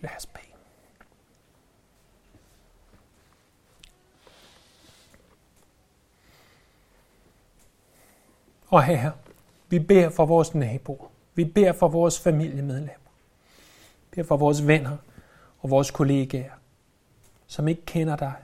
Lad 0.00 0.10
os 0.16 0.26
bede. 0.26 0.46
Og 8.68 8.84
her, 8.84 9.12
vi 9.68 9.78
beder 9.78 10.10
for 10.10 10.26
vores 10.26 10.54
naboer. 10.54 11.08
Vi 11.34 11.44
beder 11.44 11.72
for 11.72 11.88
vores 11.88 12.20
familiemedlemmer. 12.20 13.10
Vi 14.00 14.06
beder 14.10 14.26
for 14.26 14.36
vores 14.36 14.66
venner 14.66 14.96
og 15.58 15.70
vores 15.70 15.90
kollegaer, 15.90 16.52
som 17.46 17.68
ikke 17.68 17.84
kender 17.86 18.16
dig, 18.16 18.34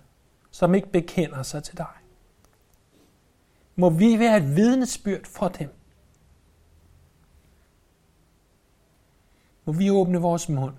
som 0.51 0.75
ikke 0.75 0.89
bekender 0.89 1.43
sig 1.43 1.65
til 1.65 1.79
dig. 1.79 1.87
Må 3.77 3.91
vi 3.91 4.19
være 4.19 4.37
et 4.37 4.57
vidnesbyrd 4.57 5.25
for 5.25 5.49
dem. 5.49 5.69
Må 9.65 9.73
vi 9.73 9.91
åbne 9.91 10.19
vores 10.19 10.49
mund, 10.49 10.75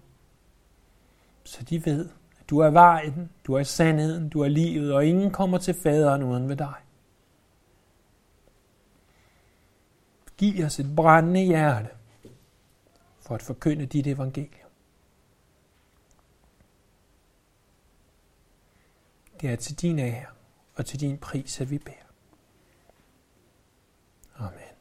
så 1.43 1.63
de 1.63 1.85
ved, 1.85 2.09
at 2.39 2.49
du 2.49 2.59
er 2.59 2.69
vejen, 2.69 3.29
du 3.47 3.53
er 3.53 3.63
sandheden, 3.63 4.29
du 4.29 4.41
er 4.41 4.47
livet, 4.47 4.93
og 4.93 5.05
ingen 5.05 5.31
kommer 5.31 5.57
til 5.57 5.73
faderen 5.73 6.23
uden 6.23 6.49
ved 6.49 6.55
dig. 6.55 6.73
Giv 10.37 10.65
os 10.65 10.79
et 10.79 10.95
brændende 10.95 11.41
hjerte 11.41 11.89
for 13.19 13.35
at 13.35 13.41
forkynde 13.41 13.85
dit 13.85 14.07
evangelium. 14.07 14.69
Det 19.41 19.49
er 19.49 19.55
til 19.55 19.81
din 19.81 19.99
ære 19.99 20.25
og 20.75 20.85
til 20.85 20.99
din 20.99 21.17
pris, 21.17 21.61
at 21.61 21.69
vi 21.69 21.77
beder. 21.77 21.95
Amen. 24.37 24.72